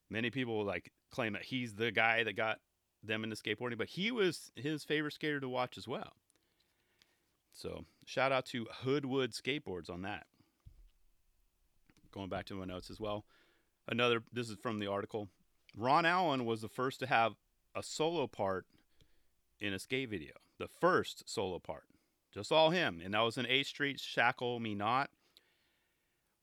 Many 0.09 0.29
people 0.29 0.63
like 0.63 0.91
claim 1.11 1.33
that 1.33 1.43
he's 1.43 1.73
the 1.73 1.91
guy 1.91 2.23
that 2.23 2.35
got 2.35 2.59
them 3.07 3.23
into 3.23 3.35
skateboarding, 3.35 3.77
but 3.77 3.89
he 3.89 4.11
was 4.11 4.51
his 4.55 4.83
favorite 4.83 5.13
skater 5.13 5.39
to 5.39 5.49
watch 5.49 5.77
as 5.77 5.87
well. 5.87 6.13
So 7.53 7.85
shout 8.05 8.31
out 8.31 8.45
to 8.47 8.67
Hoodwood 8.83 9.31
Skateboards 9.31 9.89
on 9.89 10.01
that. 10.01 10.25
Going 12.11 12.29
back 12.29 12.45
to 12.47 12.55
my 12.55 12.65
notes 12.65 12.89
as 12.89 12.99
well. 12.99 13.25
Another, 13.87 14.23
this 14.33 14.49
is 14.49 14.57
from 14.61 14.79
the 14.79 14.87
article. 14.87 15.29
Ron 15.77 16.05
Allen 16.05 16.45
was 16.45 16.61
the 16.61 16.69
first 16.69 16.99
to 16.99 17.07
have 17.07 17.33
a 17.75 17.83
solo 17.83 18.27
part 18.27 18.65
in 19.59 19.73
a 19.73 19.79
skate 19.79 20.09
video. 20.09 20.33
The 20.57 20.67
first 20.67 21.29
solo 21.29 21.59
part. 21.59 21.83
Just 22.33 22.51
all 22.51 22.69
him. 22.69 23.01
And 23.03 23.13
that 23.13 23.21
was 23.21 23.37
in 23.37 23.45
H 23.45 23.67
Street 23.67 23.99
Shackle 23.99 24.59
Me 24.59 24.75
Not 24.75 25.09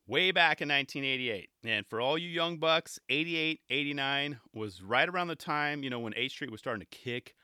way 0.07 0.31
back 0.31 0.61
in 0.61 0.69
1988. 0.69 1.51
And 1.65 1.87
for 1.87 2.01
all 2.01 2.19
you 2.19 2.29
young 2.29 2.59
bucks, 2.59 2.99
88, 3.09 3.61
89 3.71 4.41
was 4.53 4.83
right 4.83 5.09
around 5.09 5.29
the 5.29 5.37
time, 5.37 5.83
you 5.83 5.91
know, 5.91 6.01
when 6.01 6.15
H 6.17 6.33
Street 6.33 6.51
was 6.51 6.61
starting 6.61 6.81
to 6.81 6.97
kick 6.97 7.35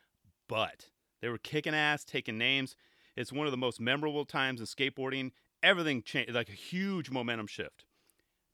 butt. 0.49 0.87
They 1.21 1.29
were 1.29 1.39
kicking 1.39 1.75
ass, 1.75 2.05
taking 2.05 2.39
names. 2.39 2.77
It's 3.17 3.33
one 3.33 3.47
of 3.47 3.51
the 3.51 3.57
most 3.57 3.81
memorable 3.81 4.25
times 4.25 4.61
in 4.61 4.67
skateboarding. 4.67 5.33
Everything 5.63 6.03
changed, 6.03 6.33
like 6.33 6.49
a 6.49 6.53
huge 6.53 7.11
momentum 7.11 7.49
shift. 7.49 7.85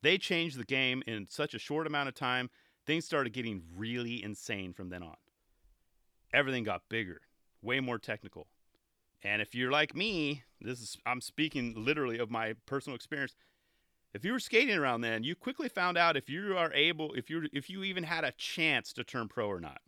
They 0.02 0.18
changed 0.18 0.58
the 0.58 0.64
game 0.64 1.02
in 1.06 1.26
such 1.28 1.54
a 1.54 1.58
short 1.58 1.86
amount 1.86 2.08
of 2.08 2.14
time. 2.14 2.50
Things 2.86 3.04
started 3.04 3.32
getting 3.32 3.62
really 3.76 4.22
insane 4.22 4.72
from 4.72 4.90
then 4.90 5.02
on. 5.02 5.16
Everything 6.32 6.64
got 6.64 6.82
bigger, 6.88 7.20
way 7.62 7.80
more 7.80 7.98
technical. 7.98 8.48
And 9.22 9.40
if 9.40 9.54
you're 9.54 9.70
like 9.70 9.94
me, 9.94 10.42
this 10.60 10.80
is 10.80 10.98
I'm 11.06 11.20
speaking 11.20 11.74
literally 11.76 12.18
of 12.18 12.30
my 12.30 12.54
personal 12.66 12.96
experience 12.96 13.34
if 14.14 14.24
you 14.24 14.33
were 14.33 14.38
skating 14.38 14.77
around 14.77 15.00
then, 15.00 15.24
you 15.24 15.35
quickly 15.35 15.68
found 15.68 15.98
out 15.98 16.16
if 16.16 16.31
you 16.31 16.57
are 16.57 16.72
able, 16.72 17.12
if 17.14 17.29
you 17.29 17.48
if 17.53 17.68
you 17.68 17.83
even 17.83 18.05
had 18.05 18.22
a 18.24 18.31
chance 18.33 18.92
to 18.92 19.05
turn 19.05 19.29
pro 19.29 19.48
or 19.48 19.61
not. 19.61 19.81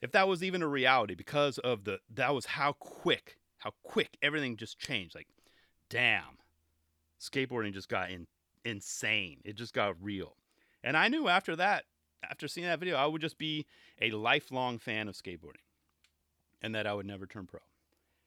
If 0.00 0.12
that 0.12 0.28
was 0.28 0.42
even 0.42 0.62
a 0.62 0.68
reality, 0.68 1.14
because 1.16 1.58
of 1.58 1.84
the 1.84 1.98
that 2.14 2.32
was 2.32 2.46
how 2.46 2.72
quick, 2.72 3.38
how 3.58 3.72
quick 3.82 4.16
everything 4.22 4.56
just 4.56 4.78
changed. 4.78 5.16
Like, 5.16 5.26
damn, 5.90 6.38
skateboarding 7.20 7.74
just 7.74 7.88
got 7.88 8.10
in, 8.10 8.28
insane. 8.64 9.40
It 9.44 9.56
just 9.56 9.74
got 9.74 10.00
real. 10.00 10.36
And 10.84 10.96
I 10.96 11.08
knew 11.08 11.28
after 11.28 11.56
that, 11.56 11.84
after 12.22 12.46
seeing 12.46 12.68
that 12.68 12.78
video, 12.78 12.96
I 12.96 13.06
would 13.06 13.20
just 13.20 13.38
be 13.38 13.66
a 14.00 14.12
lifelong 14.12 14.78
fan 14.78 15.08
of 15.08 15.16
skateboarding, 15.16 15.64
and 16.62 16.72
that 16.74 16.86
I 16.86 16.94
would 16.94 17.06
never 17.06 17.26
turn 17.26 17.46
pro. 17.46 17.60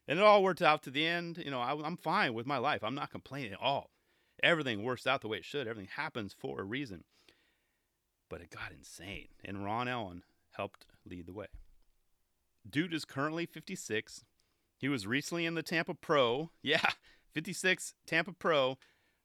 And 0.05 0.19
it 0.19 0.25
all 0.25 0.43
worked 0.43 0.61
out 0.61 0.83
to 0.83 0.89
the 0.89 1.05
end. 1.05 1.37
You 1.37 1.51
know, 1.51 1.61
I, 1.61 1.71
I'm 1.81 1.97
fine 1.97 2.33
with 2.33 2.45
my 2.45 2.57
life. 2.57 2.83
I'm 2.83 2.95
not 2.95 3.11
complaining 3.11 3.53
at 3.53 3.61
all 3.61 3.91
everything 4.43 4.83
works 4.83 5.07
out 5.07 5.21
the 5.21 5.27
way 5.27 5.37
it 5.37 5.45
should. 5.45 5.67
Everything 5.67 5.91
happens 5.95 6.35
for 6.37 6.61
a 6.61 6.63
reason. 6.63 7.03
But 8.29 8.41
it 8.41 8.49
got 8.49 8.71
insane, 8.77 9.29
and 9.43 9.63
Ron 9.63 9.87
Allen 9.87 10.23
helped 10.51 10.85
lead 11.05 11.27
the 11.27 11.33
way. 11.33 11.47
Dude 12.69 12.93
is 12.93 13.05
currently 13.05 13.45
56. 13.45 14.25
He 14.77 14.89
was 14.89 15.07
recently 15.07 15.45
in 15.45 15.55
the 15.55 15.63
Tampa 15.63 15.93
Pro. 15.93 16.51
Yeah, 16.61 16.89
56 17.33 17.93
Tampa 18.05 18.33
Pro. 18.33 18.77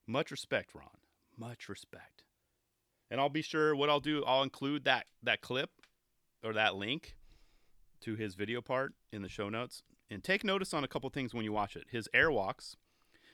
Much 0.06 0.30
respect, 0.30 0.74
Ron. 0.74 0.88
Much 1.36 1.68
respect. 1.68 2.22
And 3.10 3.20
I'll 3.20 3.28
be 3.28 3.42
sure 3.42 3.74
what 3.74 3.90
I'll 3.90 4.00
do, 4.00 4.24
I'll 4.24 4.42
include 4.42 4.84
that 4.84 5.06
that 5.22 5.40
clip 5.40 5.70
or 6.44 6.52
that 6.52 6.76
link 6.76 7.16
to 8.02 8.14
his 8.14 8.34
video 8.34 8.60
part 8.60 8.94
in 9.12 9.22
the 9.22 9.28
show 9.28 9.48
notes. 9.48 9.82
And 10.10 10.22
take 10.22 10.44
notice 10.44 10.74
on 10.74 10.84
a 10.84 10.88
couple 10.88 11.08
things 11.10 11.32
when 11.32 11.44
you 11.44 11.52
watch 11.52 11.76
it. 11.76 11.86
His 11.90 12.08
airwalks 12.14 12.76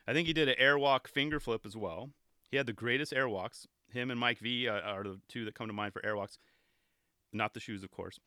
I 0.09 0.15
think 0.15 0.27
he 0.27 0.33
did 0.33 0.49
an 0.49 0.55
airwalk 0.59 1.07
finger 1.07 1.39
flip 1.39 1.67
as 1.67 1.77
well. 1.77 2.09
He 2.51 2.57
had 2.57 2.65
the 2.65 2.73
greatest 2.73 3.13
airwalks. 3.13 3.67
Him 3.93 4.11
and 4.11 4.19
Mike 4.19 4.39
V 4.39 4.67
uh, 4.67 4.81
are 4.81 5.03
the 5.03 5.21
two 5.29 5.45
that 5.45 5.55
come 5.55 5.67
to 5.67 5.75
mind 5.75 5.93
for 5.93 6.01
airwalks. 6.01 6.39
Not 7.31 7.53
the 7.53 7.61
shoes, 7.61 7.83
of 7.83 7.91
course. 7.91 8.19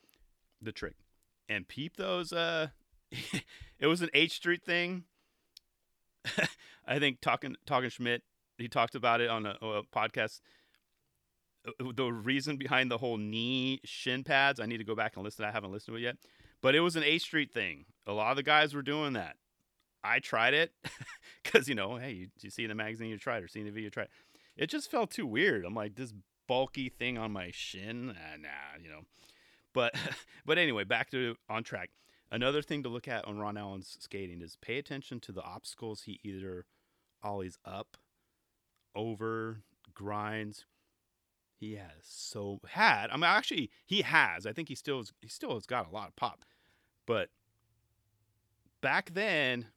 The 0.62 0.72
trick. 0.72 0.94
And 1.50 1.68
peep 1.68 1.98
those. 1.98 2.32
Uh, 2.32 2.68
it 3.80 3.88
was 3.88 4.04
an 4.04 4.12
H 4.14 4.34
Street 4.34 4.64
thing. 4.64 5.06
I 6.88 7.00
think 7.00 7.20
talking 7.20 7.56
talking 7.66 7.90
Schmidt. 7.90 8.22
He 8.60 8.68
talked 8.68 8.94
about 8.94 9.20
it 9.20 9.30
on 9.32 9.48
a, 9.48 9.58
a 9.60 9.84
podcast. 9.84 10.42
Uh, 11.68 11.92
the 11.96 12.14
reason 12.14 12.58
behind 12.58 12.92
the 12.92 13.00
whole 13.00 13.18
knee 13.18 13.82
shin 13.84 14.24
pads. 14.24 14.60
I 14.60 14.68
need 14.68 14.78
to 14.78 14.84
go 14.84 14.94
back 14.94 15.16
and 15.16 15.26
listen. 15.26 15.46
I 15.46 15.52
haven't 15.52 15.72
listened 15.72 15.96
to 15.96 16.00
it 16.00 16.04
yet, 16.04 16.18
but 16.62 16.76
it 16.76 16.82
was 16.82 16.96
an 16.96 17.04
H 17.04 17.24
Street 17.24 17.52
thing. 17.52 17.86
A 18.06 18.14
lot 18.14 18.30
of 18.30 18.38
the 18.38 18.44
guys 18.44 18.76
were 18.76 18.84
doing 18.84 19.14
that. 19.14 19.38
I 20.04 20.20
tried 20.20 20.54
it 20.54 20.72
because 21.44 21.68
you 21.68 21.76
know, 21.76 21.98
hey, 21.98 22.12
you, 22.12 22.28
you 22.42 22.50
see 22.50 22.64
in 22.64 22.70
the 22.70 22.76
magazine, 22.76 23.10
you 23.10 23.18
tried, 23.18 23.44
or 23.44 23.48
see 23.48 23.60
in 23.60 23.66
the 23.66 23.72
video, 23.72 23.86
you 23.86 23.92
tried. 23.92 24.08
It 24.58 24.68
just 24.68 24.92
felt 24.92 25.12
too 25.12 25.26
weird. 25.26 25.66
I'm 25.66 25.74
like, 25.74 25.96
this 25.96 26.14
bulky 26.48 26.90
thing 26.90 27.18
on 27.18 27.32
my 27.32 27.52
shin. 27.54 28.08
Nah, 28.08 28.14
nah, 28.40 28.82
you 28.82 28.90
know. 28.90 29.02
But 29.74 29.96
but 30.46 30.58
anyway, 30.58 30.84
back 30.84 31.10
to 31.12 31.36
on 31.50 31.64
track. 31.64 31.90
Another 32.32 32.62
thing 32.62 32.84
to 32.84 32.90
look 32.90 33.08
at 33.08 33.26
on 33.26 33.40
Ron 33.40 33.58
Allen's 33.58 33.98
skating 34.00 34.42
is 34.42 34.56
pay 34.62 34.78
attention 34.78 35.20
to 35.22 35.32
the 35.34 35.44
obstacles 35.44 36.04
he 36.04 36.20
either 36.24 36.66
ollies 37.24 37.58
up, 37.66 37.98
over, 38.96 39.64
grinds. 39.94 40.66
He 41.60 41.76
has 41.76 42.04
so 42.04 42.60
had. 42.70 43.10
I 43.12 43.18
mean, 43.18 43.26
actually, 43.26 43.70
he 43.86 44.02
has. 44.02 44.46
I 44.46 44.54
think 44.54 44.70
he 44.70 44.76
still 44.76 45.04
he 45.22 45.28
still 45.28 45.54
has 45.54 45.66
got 45.66 45.88
a 45.88 45.94
lot 45.94 46.08
of 46.08 46.16
pop, 46.16 46.44
but 47.06 47.30
back 48.82 49.14
then, 49.14 49.68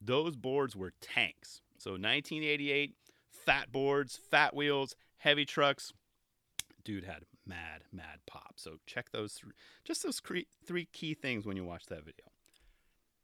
those 0.00 0.36
boards 0.36 0.74
were 0.74 0.92
tanks. 1.00 1.60
So 1.78 1.92
1988, 1.92 2.94
fat 3.30 3.72
boards, 3.72 4.18
fat 4.30 4.54
wheels, 4.54 4.94
heavy 5.18 5.44
trucks. 5.44 5.92
Dude 6.84 7.04
had 7.04 7.24
mad, 7.46 7.82
mad 7.92 8.20
pop. 8.26 8.54
So 8.56 8.76
check 8.86 9.10
those 9.10 9.40
just 9.84 10.02
those 10.02 10.20
three 10.20 10.88
key 10.92 11.14
things 11.14 11.46
when 11.46 11.56
you 11.56 11.64
watch 11.64 11.86
that 11.86 12.04
video. 12.04 12.26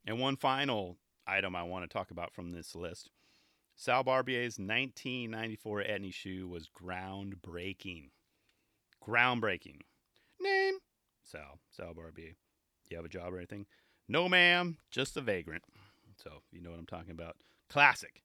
And 0.05 0.19
one 0.19 0.37
final 0.37 0.97
item 1.25 1.55
I 1.55 1.63
want 1.63 1.83
to 1.83 1.93
talk 1.93 2.11
about 2.11 2.33
from 2.33 2.51
this 2.51 2.75
list. 2.75 3.09
Sal 3.75 4.03
Barbier's 4.03 4.57
1994 4.57 5.83
Etnies 5.83 6.13
shoe 6.13 6.47
was 6.47 6.67
groundbreaking. 6.67 8.09
Groundbreaking. 9.05 9.81
Name? 10.41 10.75
Sal. 11.23 11.59
Sal 11.69 11.93
Barbier. 11.93 12.35
You 12.89 12.97
have 12.97 13.05
a 13.05 13.09
job 13.09 13.33
or 13.33 13.37
anything? 13.37 13.65
No, 14.07 14.27
ma'am. 14.29 14.77
Just 14.89 15.17
a 15.17 15.21
vagrant. 15.21 15.63
So 16.21 16.41
you 16.51 16.61
know 16.61 16.71
what 16.71 16.79
I'm 16.79 16.85
talking 16.85 17.11
about. 17.11 17.35
Classic. 17.69 18.21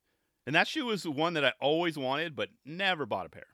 And 0.46 0.54
that 0.56 0.66
shoe 0.66 0.86
was 0.86 1.02
the 1.04 1.10
one 1.10 1.34
that 1.34 1.44
I 1.44 1.52
always 1.60 1.96
wanted, 1.96 2.34
but 2.34 2.48
never 2.64 3.06
bought 3.06 3.26
a 3.26 3.30
pair. 3.30 3.46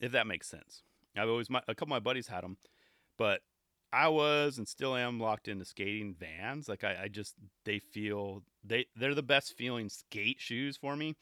If 0.00 0.12
that 0.12 0.26
makes 0.26 0.48
sense. 0.48 0.82
I've 1.16 1.28
always 1.28 1.50
my, 1.50 1.60
a 1.66 1.74
couple 1.74 1.94
of 1.94 2.02
my 2.02 2.10
buddies 2.10 2.28
had 2.28 2.44
them, 2.44 2.56
but 3.16 3.40
I 3.92 4.08
was 4.08 4.58
and 4.58 4.68
still 4.68 4.94
am 4.94 5.18
locked 5.18 5.48
into 5.48 5.64
skating 5.64 6.14
Vans. 6.14 6.68
Like 6.68 6.84
I, 6.84 7.04
I 7.04 7.08
just 7.08 7.34
they 7.64 7.78
feel 7.78 8.42
they 8.62 8.86
they're 8.94 9.14
the 9.14 9.22
best 9.22 9.56
feeling 9.56 9.88
skate 9.88 10.40
shoes 10.40 10.76
for 10.76 10.94
me. 10.94 11.16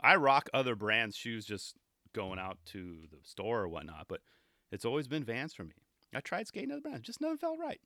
I 0.00 0.16
rock 0.16 0.48
other 0.54 0.76
brands 0.76 1.16
shoes 1.16 1.44
just 1.44 1.76
going 2.14 2.38
out 2.38 2.58
to 2.66 3.06
the 3.10 3.18
store 3.22 3.60
or 3.60 3.68
whatnot, 3.68 4.06
but 4.08 4.20
it's 4.70 4.84
always 4.84 5.08
been 5.08 5.24
Vans 5.24 5.54
for 5.54 5.64
me. 5.64 5.74
I 6.14 6.20
tried 6.20 6.46
skating 6.46 6.72
other 6.72 6.80
brands, 6.80 7.06
just 7.06 7.20
nothing 7.20 7.38
felt 7.38 7.58
right. 7.58 7.80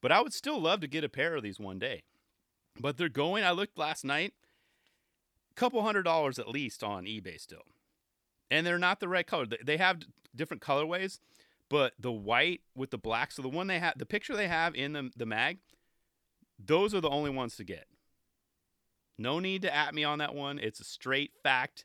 But 0.00 0.12
I 0.12 0.20
would 0.20 0.32
still 0.32 0.60
love 0.60 0.80
to 0.80 0.86
get 0.86 1.04
a 1.04 1.08
pair 1.08 1.34
of 1.34 1.42
these 1.42 1.60
one 1.60 1.78
day. 1.78 2.04
But 2.80 2.96
they're 2.96 3.08
going. 3.08 3.44
I 3.44 3.50
looked 3.50 3.78
last 3.78 4.04
night, 4.04 4.32
couple 5.54 5.82
hundred 5.82 6.04
dollars 6.04 6.38
at 6.38 6.48
least 6.48 6.82
on 6.82 7.04
eBay 7.04 7.38
still, 7.38 7.64
and 8.50 8.66
they're 8.66 8.78
not 8.78 9.00
the 9.00 9.08
right 9.08 9.26
color. 9.26 9.46
They 9.64 9.76
have 9.76 10.00
different 10.34 10.62
colorways, 10.62 11.20
but 11.68 11.92
the 11.98 12.12
white 12.12 12.62
with 12.74 12.90
the 12.90 12.98
black. 12.98 13.32
So 13.32 13.42
the 13.42 13.48
one 13.48 13.66
they 13.66 13.78
have, 13.78 13.98
the 13.98 14.06
picture 14.06 14.36
they 14.36 14.48
have 14.48 14.74
in 14.74 14.92
the 14.94 15.10
the 15.16 15.26
mag, 15.26 15.58
those 16.58 16.94
are 16.94 17.00
the 17.00 17.10
only 17.10 17.30
ones 17.30 17.56
to 17.56 17.64
get. 17.64 17.86
No 19.18 19.38
need 19.38 19.62
to 19.62 19.74
at 19.74 19.94
me 19.94 20.02
on 20.02 20.18
that 20.18 20.34
one. 20.34 20.58
It's 20.58 20.80
a 20.80 20.84
straight 20.84 21.32
fact. 21.42 21.84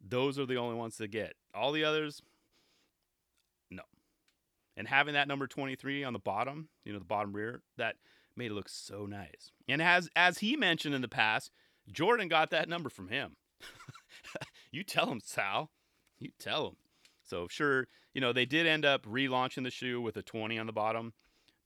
Those 0.00 0.38
are 0.38 0.46
the 0.46 0.58
only 0.58 0.76
ones 0.76 0.96
to 0.98 1.08
get. 1.08 1.34
All 1.52 1.72
the 1.72 1.82
others, 1.82 2.22
no. 3.68 3.82
And 4.76 4.86
having 4.86 5.14
that 5.14 5.26
number 5.26 5.48
23 5.48 6.04
on 6.04 6.12
the 6.12 6.20
bottom, 6.20 6.68
you 6.84 6.92
know, 6.92 7.00
the 7.00 7.04
bottom 7.04 7.32
rear, 7.32 7.62
that 7.78 7.96
made 8.38 8.50
it 8.50 8.54
look 8.54 8.68
so 8.68 9.04
nice. 9.04 9.52
And 9.68 9.82
as 9.82 10.08
as 10.16 10.38
he 10.38 10.56
mentioned 10.56 10.94
in 10.94 11.02
the 11.02 11.08
past, 11.08 11.50
Jordan 11.90 12.28
got 12.28 12.50
that 12.50 12.68
number 12.68 12.88
from 12.88 13.08
him. 13.08 13.36
you 14.72 14.84
tell 14.84 15.10
him, 15.10 15.20
Sal. 15.22 15.70
You 16.18 16.30
tell 16.38 16.68
him. 16.68 16.76
So 17.24 17.46
sure, 17.48 17.88
you 18.14 18.20
know, 18.20 18.32
they 18.32 18.46
did 18.46 18.66
end 18.66 18.84
up 18.84 19.04
relaunching 19.04 19.64
the 19.64 19.70
shoe 19.70 20.00
with 20.00 20.16
a 20.16 20.22
20 20.22 20.58
on 20.58 20.66
the 20.66 20.72
bottom, 20.72 21.12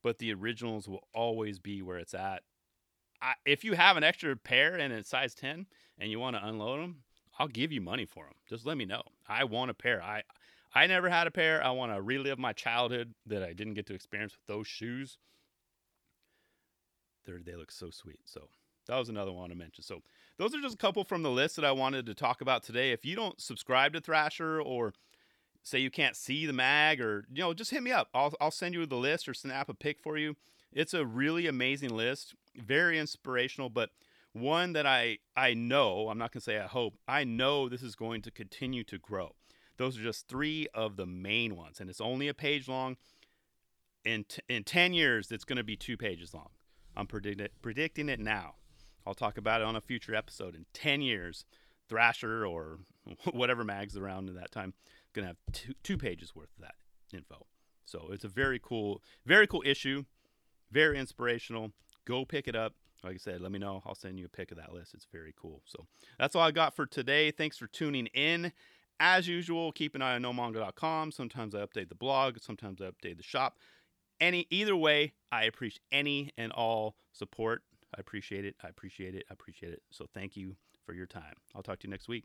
but 0.03 0.19
the 0.19 0.33
originals 0.35 0.89
will 0.89 1.07
always 1.15 1.59
be 1.59 1.83
where 1.83 1.99
it's 1.99 2.15
at. 2.15 2.43
I, 3.21 3.35
if 3.47 3.63
you 3.63 3.75
have 3.75 3.97
an 3.97 4.03
extra 4.03 4.37
pair 4.37 4.77
and 4.77 4.93
it's 4.93 5.11
size 5.11 5.35
10 5.35 5.67
and 5.99 6.11
you 6.11 6.19
want 6.19 6.35
to 6.35 6.45
unload 6.45 6.81
them, 6.81 7.03
I'll 7.39 7.49
give 7.49 7.71
you 7.71 7.81
money 7.81 8.05
for 8.05 8.25
them. 8.25 8.35
Just 8.49 8.67
let 8.67 8.77
me 8.77 8.85
know. 8.85 9.03
I 9.29 9.45
want 9.45 9.71
a 9.71 9.75
pair. 9.75 10.03
I 10.03 10.23
I 10.75 10.87
never 10.87 11.11
had 11.11 11.27
a 11.27 11.31
pair. 11.31 11.63
I 11.63 11.71
want 11.71 11.93
to 11.93 12.01
relive 12.01 12.39
my 12.39 12.53
childhood 12.53 13.15
that 13.27 13.43
I 13.43 13.53
didn't 13.53 13.75
get 13.75 13.87
to 13.87 13.95
experience 13.95 14.33
with 14.33 14.47
those 14.47 14.67
shoes. 14.67 15.19
They're, 17.25 17.41
they 17.45 17.55
look 17.55 17.71
so 17.71 17.91
sweet. 17.91 18.21
So 18.25 18.49
that 18.87 18.99
was 18.99 19.09
another 19.09 19.33
one 19.33 19.51
to 19.51 19.55
mention. 19.55 19.85
So 19.85 20.03
those 20.39 20.55
are 20.55 20.61
just 20.61 20.75
a 20.75 20.79
couple 20.79 21.05
from 21.05 21.23
the 21.23 21.31
list 21.31 21.57
that 21.57 21.65
I 21.65 21.73
wanted 21.73 22.07
to 22.07 22.15
talk 22.15 22.41
about 22.41 22.63
today. 22.63 22.93
If 22.93 23.05
you 23.05 23.15
don't 23.15 23.41
subscribe 23.41 23.93
to 23.93 24.01
Thrasher 24.01 24.61
or 24.61 24.93
say 25.63 25.79
you 25.79 25.91
can't 25.91 26.17
see 26.17 26.47
the 26.47 26.53
mag 26.53 27.01
or 27.01 27.25
you 27.33 27.43
know 27.43 27.55
just 27.55 27.71
hit 27.71 27.83
me 27.83 27.93
up 27.93 28.09
I'll, 28.15 28.33
I'll 28.41 28.51
send 28.51 28.75
you 28.75 28.85
the 28.87 28.97
list 28.97 29.29
or 29.29 29.35
snap 29.35 29.69
a 29.69 29.75
pic 29.75 30.01
for 30.01 30.19
you 30.19 30.37
it's 30.73 30.95
a 30.95 31.07
really 31.07 31.47
amazing 31.47 31.91
list 31.91 32.35
very 32.57 32.99
inspirational 32.99 33.71
but 33.71 33.91
one 34.33 34.73
that 34.73 34.87
i 34.87 35.19
i 35.37 35.55
know 35.55 36.09
i'm 36.09 36.19
not 36.19 36.33
going 36.33 36.41
to 36.41 36.45
say 36.45 36.59
i 36.59 36.67
hope 36.67 36.95
i 37.07 37.25
know 37.25 37.69
this 37.69 37.83
is 37.83 37.95
going 37.95 38.23
to 38.23 38.31
continue 38.31 38.83
to 38.85 38.99
grow 38.99 39.35
those 39.77 39.99
are 39.99 40.03
just 40.03 40.29
three 40.29 40.67
of 40.75 40.97
the 40.97 41.07
main 41.07 41.57
ones 41.57 41.81
and 41.81 41.89
it's 41.89 42.01
only 42.01 42.29
a 42.29 42.35
page 42.35 42.69
long 42.69 42.97
in, 44.05 44.25
t- 44.25 44.43
in 44.49 44.65
10 44.65 44.95
years 44.95 45.31
it's 45.31 45.45
going 45.45 45.57
to 45.57 45.65
be 45.65 45.77
two 45.77 45.97
pages 45.97 46.35
long 46.35 46.49
i'm 46.97 47.07
predict- 47.07 47.61
predicting 47.63 48.09
it 48.09 48.21
now 48.21 48.55
i'll 49.07 49.15
talk 49.15 49.39
about 49.39 49.61
it 49.61 49.67
on 49.67 49.77
a 49.77 49.81
future 49.81 50.15
episode 50.15 50.55
in 50.55 50.67
10 50.73 51.03
years 51.03 51.45
thrasher 51.89 52.47
or 52.47 52.79
whatever 53.33 53.65
mags 53.65 53.97
around 53.97 54.29
at 54.29 54.35
that 54.35 54.51
time 54.51 54.73
going 55.13 55.25
to 55.25 55.29
have 55.29 55.37
two, 55.53 55.75
two 55.83 55.99
pages 55.99 56.35
worth 56.35 56.51
of 56.57 56.63
that 56.63 56.75
info. 57.17 57.47
So 57.85 58.09
it's 58.13 58.25
a 58.25 58.29
very 58.29 58.61
cool, 58.63 59.03
very 59.27 59.47
cool 59.47 59.63
issue, 59.65 60.05
very 60.71 60.99
inspirational. 60.99 61.73
Go 62.07 62.25
pick 62.25 62.49
it 62.49 62.57
up. 62.57 62.75
Like 63.05 63.15
I 63.15 63.19
said, 63.19 63.41
let 63.41 63.53
me 63.53 63.59
know. 63.59 63.83
I'll 63.85 63.97
send 63.97 64.19
you 64.19 64.27
a 64.27 64.29
pic 64.29 64.53
of 64.53 64.57
that 64.59 64.73
list. 64.73 64.95
It's 64.95 65.07
very 65.11 65.35
cool. 65.37 65.63
So 65.67 65.87
that's 66.19 66.37
all 66.37 66.43
I 66.43 66.53
got 66.53 66.75
for 66.75 66.87
today. 66.87 67.31
Thanks 67.31 67.59
for 67.59 67.67
tuning 67.67 68.07
in. 68.07 68.53
As 69.01 69.27
usual, 69.27 69.73
keep 69.73 69.97
an 69.97 70.03
eye 70.03 70.15
on 70.15 70.23
nomongo.com. 70.23 71.11
Sometimes 71.11 71.55
I 71.55 71.59
update 71.59 71.89
the 71.89 71.97
blog, 71.97 72.39
sometimes 72.41 72.81
I 72.81 72.85
update 72.85 73.17
the 73.17 73.23
shop. 73.23 73.59
Any 74.21 74.47
either 74.51 74.77
way, 74.77 75.13
I 75.31 75.45
appreciate 75.45 75.81
any 75.91 76.31
and 76.37 76.53
all 76.53 76.97
support. 77.13 77.63
I 77.97 78.01
appreciate 78.01 78.45
it. 78.45 78.57
I 78.63 78.69
appreciate 78.69 79.15
it. 79.15 79.25
I 79.31 79.35
appreciate 79.35 79.73
it. 79.73 79.83
So 79.91 80.07
thank 80.15 80.37
you 80.37 80.57
for 80.85 80.95
your 80.95 81.07
time. 81.07 81.35
I'll 81.55 81.63
talk 81.63 81.79
to 81.81 81.89
you 81.89 81.91
next 81.91 82.09
week. 82.09 82.25